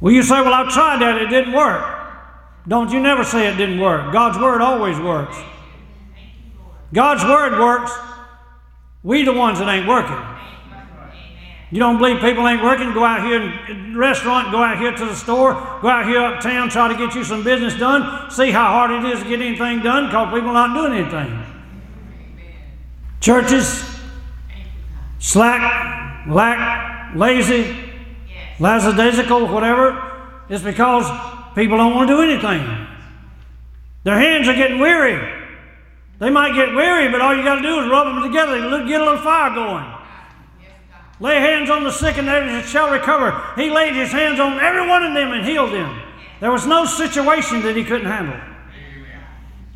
Well, 0.00 0.14
you 0.14 0.22
say, 0.22 0.40
Well, 0.40 0.54
I 0.54 0.70
tried 0.70 1.02
that, 1.02 1.20
it 1.20 1.28
didn't 1.28 1.52
work. 1.52 1.84
Don't 2.66 2.90
you 2.90 2.98
never 2.98 3.24
say 3.24 3.46
it 3.46 3.58
didn't 3.58 3.78
work. 3.78 4.10
God's 4.10 4.38
word 4.38 4.62
always 4.62 4.98
works. 4.98 5.36
God's 6.94 7.24
word 7.24 7.60
works. 7.60 7.92
We 9.02 9.22
the 9.22 9.34
ones 9.34 9.58
that 9.58 9.68
ain't 9.68 9.86
working. 9.86 10.35
You 11.70 11.80
don't 11.80 11.98
believe 11.98 12.20
people 12.20 12.46
ain't 12.46 12.62
working? 12.62 12.92
Go 12.92 13.04
out 13.04 13.26
here 13.26 13.42
in 13.68 13.92
the 13.92 13.98
restaurant, 13.98 14.52
go 14.52 14.62
out 14.62 14.78
here 14.78 14.92
to 14.92 15.04
the 15.04 15.16
store, 15.16 15.54
go 15.82 15.88
out 15.88 16.06
here 16.06 16.20
uptown, 16.20 16.68
try 16.68 16.86
to 16.86 16.94
get 16.96 17.14
you 17.16 17.24
some 17.24 17.42
business 17.42 17.74
done. 17.74 18.30
See 18.30 18.52
how 18.52 18.66
hard 18.66 18.92
it 18.92 19.12
is 19.12 19.22
to 19.22 19.28
get 19.28 19.40
anything 19.40 19.80
done 19.80 20.06
because 20.06 20.32
people 20.32 20.50
are 20.50 20.68
not 20.68 20.74
doing 20.74 21.00
anything. 21.00 21.42
Churches, 23.20 23.84
slack, 25.18 26.28
lack, 26.28 27.16
lazy, 27.16 27.76
lackadaisical, 28.60 29.48
whatever, 29.48 30.12
it's 30.48 30.62
because 30.62 31.04
people 31.56 31.78
don't 31.78 31.96
want 31.96 32.08
to 32.08 32.14
do 32.14 32.22
anything. 32.22 32.86
Their 34.04 34.20
hands 34.20 34.46
are 34.46 34.54
getting 34.54 34.78
weary. 34.78 35.44
They 36.20 36.30
might 36.30 36.54
get 36.54 36.72
weary, 36.76 37.10
but 37.10 37.20
all 37.20 37.36
you 37.36 37.42
got 37.42 37.56
to 37.56 37.62
do 37.62 37.80
is 37.80 37.90
rub 37.90 38.06
them 38.06 38.22
together 38.22 38.54
and 38.54 38.88
get 38.88 39.00
a 39.00 39.04
little 39.04 39.20
fire 39.20 39.52
going. 39.52 39.95
Lay 41.18 41.40
hands 41.40 41.70
on 41.70 41.84
the 41.84 41.90
sick 41.90 42.18
and 42.18 42.28
they 42.28 42.62
shall 42.66 42.90
recover. 42.90 43.52
He 43.56 43.70
laid 43.70 43.94
his 43.94 44.12
hands 44.12 44.38
on 44.38 44.60
every 44.60 44.86
one 44.86 45.02
of 45.02 45.14
them 45.14 45.32
and 45.32 45.44
healed 45.46 45.72
them. 45.72 46.02
There 46.40 46.52
was 46.52 46.66
no 46.66 46.84
situation 46.84 47.62
that 47.62 47.76
he 47.76 47.84
couldn't 47.84 48.06
handle. 48.06 48.38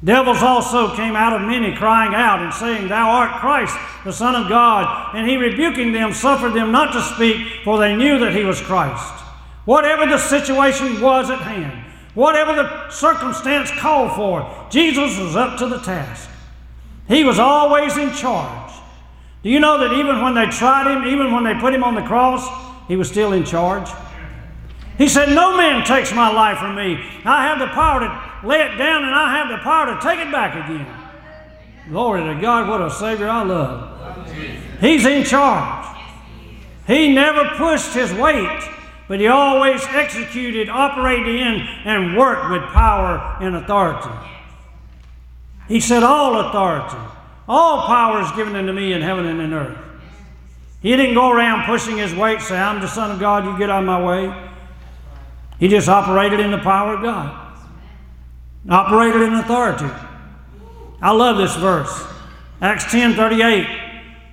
Devils 0.02 0.42
also 0.42 0.94
came 0.96 1.14
out 1.14 1.38
of 1.38 1.46
many, 1.46 1.76
crying 1.76 2.14
out 2.14 2.42
and 2.42 2.52
saying, 2.54 2.88
Thou 2.88 3.10
art 3.10 3.40
Christ, 3.40 3.76
the 4.04 4.12
Son 4.12 4.34
of 4.34 4.48
God. 4.48 5.14
And 5.14 5.28
he, 5.28 5.36
rebuking 5.36 5.92
them, 5.92 6.14
suffered 6.14 6.54
them 6.54 6.72
not 6.72 6.92
to 6.92 7.02
speak, 7.02 7.64
for 7.64 7.78
they 7.78 7.94
knew 7.94 8.18
that 8.18 8.34
he 8.34 8.44
was 8.44 8.60
Christ. 8.62 9.12
Whatever 9.66 10.06
the 10.06 10.18
situation 10.18 11.00
was 11.02 11.28
at 11.28 11.40
hand, 11.40 11.84
whatever 12.14 12.54
the 12.54 12.90
circumstance 12.90 13.70
called 13.72 14.12
for, 14.12 14.68
Jesus 14.70 15.18
was 15.18 15.36
up 15.36 15.58
to 15.58 15.66
the 15.66 15.80
task. 15.80 16.30
He 17.06 17.24
was 17.24 17.38
always 17.38 17.96
in 17.98 18.12
charge. 18.14 18.59
Do 19.42 19.48
you 19.48 19.60
know 19.60 19.78
that 19.78 19.94
even 19.94 20.20
when 20.20 20.34
they 20.34 20.46
tried 20.46 20.90
him, 20.90 21.06
even 21.06 21.32
when 21.32 21.44
they 21.44 21.54
put 21.54 21.72
him 21.72 21.82
on 21.82 21.94
the 21.94 22.02
cross, 22.02 22.46
he 22.88 22.96
was 22.96 23.08
still 23.08 23.32
in 23.32 23.44
charge? 23.44 23.88
He 24.98 25.08
said, 25.08 25.30
No 25.30 25.56
man 25.56 25.84
takes 25.86 26.12
my 26.12 26.30
life 26.30 26.58
from 26.58 26.76
me. 26.76 27.02
I 27.24 27.46
have 27.46 27.58
the 27.58 27.68
power 27.68 28.00
to 28.00 28.46
lay 28.46 28.60
it 28.60 28.76
down, 28.76 29.04
and 29.04 29.14
I 29.14 29.38
have 29.38 29.48
the 29.48 29.62
power 29.62 29.94
to 29.94 30.00
take 30.02 30.18
it 30.18 30.30
back 30.30 30.54
again. 30.54 30.86
Glory 31.88 32.22
to 32.22 32.40
God, 32.40 32.68
what 32.68 32.82
a 32.82 32.90
Savior 32.90 33.28
I 33.28 33.42
love. 33.42 34.28
He's 34.80 35.06
in 35.06 35.24
charge. 35.24 35.86
He 36.86 37.14
never 37.14 37.56
pushed 37.56 37.94
his 37.94 38.12
weight, 38.12 38.62
but 39.08 39.20
he 39.20 39.26
always 39.26 39.82
executed, 39.86 40.68
operated 40.68 41.34
in, 41.34 41.66
and 41.84 42.16
worked 42.16 42.50
with 42.50 42.62
power 42.72 43.38
and 43.40 43.56
authority. 43.56 44.10
He 45.66 45.80
said, 45.80 46.02
All 46.02 46.48
authority, 46.48 46.98
all 47.50 47.84
power 47.88 48.20
is 48.20 48.30
given 48.36 48.54
unto 48.54 48.72
me 48.72 48.92
in 48.92 49.02
heaven 49.02 49.26
and 49.26 49.40
in 49.40 49.52
earth. 49.52 49.76
He 50.82 50.94
didn't 50.94 51.14
go 51.14 51.32
around 51.32 51.66
pushing 51.66 51.98
his 51.98 52.14
weight, 52.14 52.40
say, 52.40 52.56
I'm 52.56 52.80
the 52.80 52.86
Son 52.86 53.10
of 53.10 53.18
God, 53.18 53.44
you 53.44 53.58
get 53.58 53.68
out 53.68 53.82
of 53.82 53.86
my 53.86 54.00
way. 54.00 54.50
He 55.58 55.66
just 55.66 55.88
operated 55.88 56.38
in 56.38 56.52
the 56.52 56.58
power 56.58 56.94
of 56.94 57.02
God, 57.02 57.58
operated 58.68 59.22
in 59.22 59.34
authority. 59.34 59.90
I 61.02 61.10
love 61.10 61.38
this 61.38 61.56
verse. 61.56 62.06
Acts 62.60 62.88
10 62.92 63.14
38. 63.14 63.66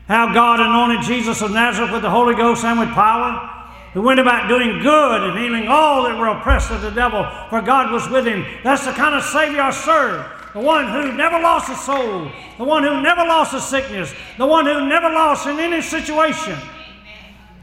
How 0.08 0.32
God 0.32 0.60
anointed 0.60 1.04
Jesus 1.04 1.42
of 1.42 1.52
Nazareth 1.52 1.92
with 1.92 2.04
the 2.04 2.12
Holy 2.12 2.36
Ghost 2.36 2.64
and 2.64 2.80
with 2.80 2.90
power, 2.90 3.50
who 3.94 4.04
went 4.04 4.20
about 4.20 4.48
doing 4.48 4.80
good 4.84 5.24
and 5.24 5.40
healing 5.40 5.68
all 5.68 6.04
that 6.04 6.20
were 6.20 6.28
oppressed 6.28 6.70
of 6.70 6.82
the 6.82 6.92
devil, 6.92 7.28
for 7.50 7.64
God 7.64 7.92
was 7.92 8.08
with 8.10 8.28
him. 8.28 8.46
That's 8.64 8.86
the 8.86 8.92
kind 8.92 9.16
of 9.16 9.24
Savior 9.24 9.62
I 9.62 9.72
serve. 9.72 10.37
The 10.58 10.64
one 10.64 10.88
who 10.88 11.12
never 11.12 11.40
lost 11.40 11.70
a 11.70 11.76
soul, 11.76 12.32
the 12.58 12.64
one 12.64 12.82
who 12.82 13.00
never 13.04 13.22
lost 13.22 13.54
a 13.54 13.60
sickness, 13.60 14.12
the 14.40 14.48
one 14.48 14.66
who 14.66 14.90
never 14.90 15.08
lost 15.08 15.46
in 15.46 15.60
any 15.60 15.84
situation. 15.84 16.58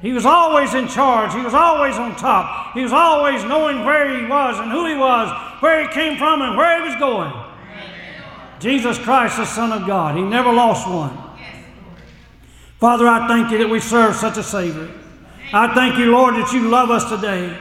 He 0.01 0.13
was 0.13 0.25
always 0.25 0.75
in 0.75 0.87
charge. 0.87 1.35
He 1.35 1.41
was 1.41 1.55
always 1.55 1.97
on 1.97 2.15
top. 2.15 2.73
He 2.73 2.83
was 2.83 2.93
always 2.93 3.43
knowing 3.43 3.85
where 3.85 4.17
he 4.17 4.25
was 4.27 4.61
and 4.61 4.71
who 4.71 4.87
he 4.87 4.95
was, 4.95 5.29
where 5.61 5.83
he 5.83 5.93
came 5.93 6.17
from, 6.17 6.41
and 6.41 6.57
where 6.57 6.81
he 6.81 6.89
was 6.89 6.97
going. 7.01 7.33
Jesus 8.61 8.97
Christ, 8.97 9.39
the 9.39 9.45
Son 9.45 9.73
of 9.73 9.89
God. 9.89 10.15
He 10.15 10.23
never 10.23 10.53
lost 10.53 10.89
one. 10.89 11.19
Father, 12.79 13.09
I 13.09 13.27
thank 13.27 13.51
you 13.51 13.59
that 13.59 13.69
we 13.69 13.81
serve 13.81 14.15
such 14.15 14.37
a 14.37 14.45
Savior. 14.45 14.89
I 15.53 15.75
thank 15.75 15.99
you, 15.99 16.13
Lord, 16.13 16.37
that 16.37 16.53
you 16.53 16.69
love 16.69 16.93
us 16.93 17.11
today. 17.11 17.59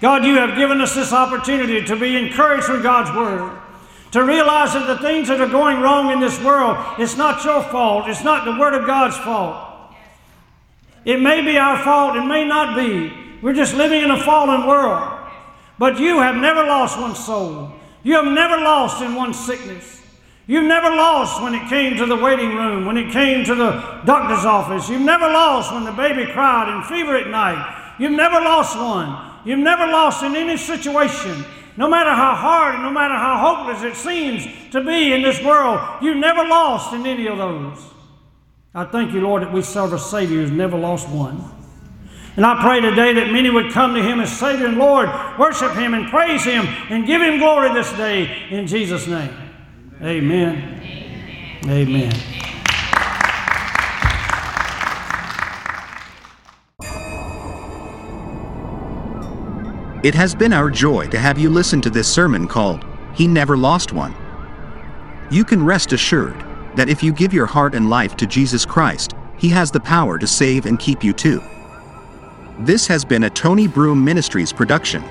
God, 0.00 0.24
you 0.24 0.36
have 0.36 0.56
given 0.56 0.80
us 0.80 0.94
this 0.94 1.12
opportunity 1.12 1.84
to 1.86 1.96
be 1.96 2.16
encouraged 2.16 2.66
from 2.66 2.82
God's 2.82 3.10
Word, 3.16 3.62
to 4.12 4.24
realize 4.24 4.72
that 4.72 4.86
the 4.86 4.98
things 4.98 5.28
that 5.28 5.40
are 5.40 5.48
going 5.48 5.80
wrong 5.80 6.10
in 6.10 6.20
this 6.20 6.40
world, 6.42 6.76
it's 6.98 7.16
not 7.16 7.44
your 7.44 7.62
fault, 7.62 8.08
it's 8.08 8.24
not 8.24 8.44
the 8.44 8.58
Word 8.58 8.74
of 8.74 8.86
God's 8.86 9.16
fault. 9.18 9.94
It 11.04 11.20
may 11.20 11.42
be 11.42 11.56
our 11.56 11.82
fault, 11.84 12.16
it 12.16 12.24
may 12.24 12.44
not 12.44 12.76
be. 12.76 13.12
We're 13.42 13.54
just 13.54 13.74
living 13.74 14.02
in 14.02 14.10
a 14.10 14.22
fallen 14.22 14.66
world. 14.66 15.12
But 15.78 15.98
you 15.98 16.20
have 16.20 16.36
never 16.36 16.62
lost 16.62 16.98
one 16.98 17.14
soul. 17.14 17.72
You 18.02 18.14
have 18.14 18.32
never 18.32 18.56
lost 18.56 19.02
in 19.02 19.14
one 19.14 19.34
sickness. 19.34 20.02
You've 20.46 20.64
never 20.64 20.88
lost 20.88 21.42
when 21.42 21.54
it 21.54 21.68
came 21.68 21.96
to 21.96 22.06
the 22.06 22.16
waiting 22.16 22.54
room, 22.54 22.86
when 22.86 22.96
it 22.96 23.12
came 23.12 23.44
to 23.44 23.54
the 23.54 24.00
doctor's 24.04 24.44
office. 24.44 24.88
You've 24.88 25.00
never 25.00 25.26
lost 25.26 25.72
when 25.72 25.84
the 25.84 25.92
baby 25.92 26.30
cried 26.32 26.74
in 26.74 26.84
fever 26.84 27.16
at 27.16 27.28
night. 27.28 27.94
You've 27.98 28.12
never 28.12 28.36
lost 28.36 28.76
one. 28.76 29.40
You've 29.44 29.58
never 29.58 29.86
lost 29.86 30.22
in 30.22 30.36
any 30.36 30.56
situation. 30.56 31.44
No 31.76 31.88
matter 31.88 32.10
how 32.10 32.34
hard 32.34 32.74
and 32.74 32.84
no 32.84 32.90
matter 32.90 33.14
how 33.14 33.38
hopeless 33.38 33.82
it 33.82 33.96
seems 33.96 34.46
to 34.72 34.82
be 34.82 35.12
in 35.12 35.22
this 35.22 35.42
world, 35.42 35.80
you've 36.02 36.16
never 36.16 36.42
lost 36.46 36.94
in 36.94 37.06
any 37.06 37.28
of 37.28 37.38
those. 37.38 37.78
I 38.74 38.84
thank 38.84 39.12
you, 39.12 39.20
Lord, 39.20 39.42
that 39.42 39.52
we 39.52 39.62
serve 39.62 39.92
a 39.92 39.98
Savior 39.98 40.40
who's 40.40 40.50
never 40.50 40.78
lost 40.78 41.08
one. 41.08 41.42
And 42.36 42.44
I 42.44 42.60
pray 42.62 42.80
today 42.80 43.14
that 43.14 43.32
many 43.32 43.48
would 43.48 43.72
come 43.72 43.94
to 43.94 44.02
Him 44.02 44.20
as 44.20 44.38
Savior 44.38 44.66
and 44.66 44.76
Lord, 44.76 45.08
worship 45.38 45.72
Him 45.72 45.94
and 45.94 46.08
praise 46.08 46.44
Him 46.44 46.66
and 46.90 47.06
give 47.06 47.22
Him 47.22 47.38
glory 47.38 47.72
this 47.72 47.90
day 47.94 48.46
in 48.50 48.66
Jesus' 48.66 49.06
name. 49.06 49.34
Amen. 50.02 51.62
Amen. 51.66 52.45
It 60.06 60.14
has 60.14 60.36
been 60.36 60.52
our 60.52 60.70
joy 60.70 61.08
to 61.08 61.18
have 61.18 61.36
you 61.36 61.50
listen 61.50 61.80
to 61.80 61.90
this 61.90 62.06
sermon 62.06 62.46
called 62.46 62.86
He 63.12 63.26
Never 63.26 63.56
Lost 63.56 63.92
One. 63.92 64.14
You 65.32 65.44
can 65.44 65.60
rest 65.60 65.92
assured 65.92 66.44
that 66.76 66.88
if 66.88 67.02
you 67.02 67.12
give 67.12 67.32
your 67.32 67.46
heart 67.46 67.74
and 67.74 67.90
life 67.90 68.16
to 68.18 68.24
Jesus 68.24 68.64
Christ, 68.64 69.14
He 69.36 69.48
has 69.48 69.72
the 69.72 69.80
power 69.80 70.16
to 70.16 70.26
save 70.28 70.66
and 70.66 70.78
keep 70.78 71.02
you 71.02 71.12
too. 71.12 71.42
This 72.60 72.86
has 72.86 73.04
been 73.04 73.24
a 73.24 73.30
Tony 73.30 73.66
Broom 73.66 74.04
Ministries 74.04 74.52
production. 74.52 75.02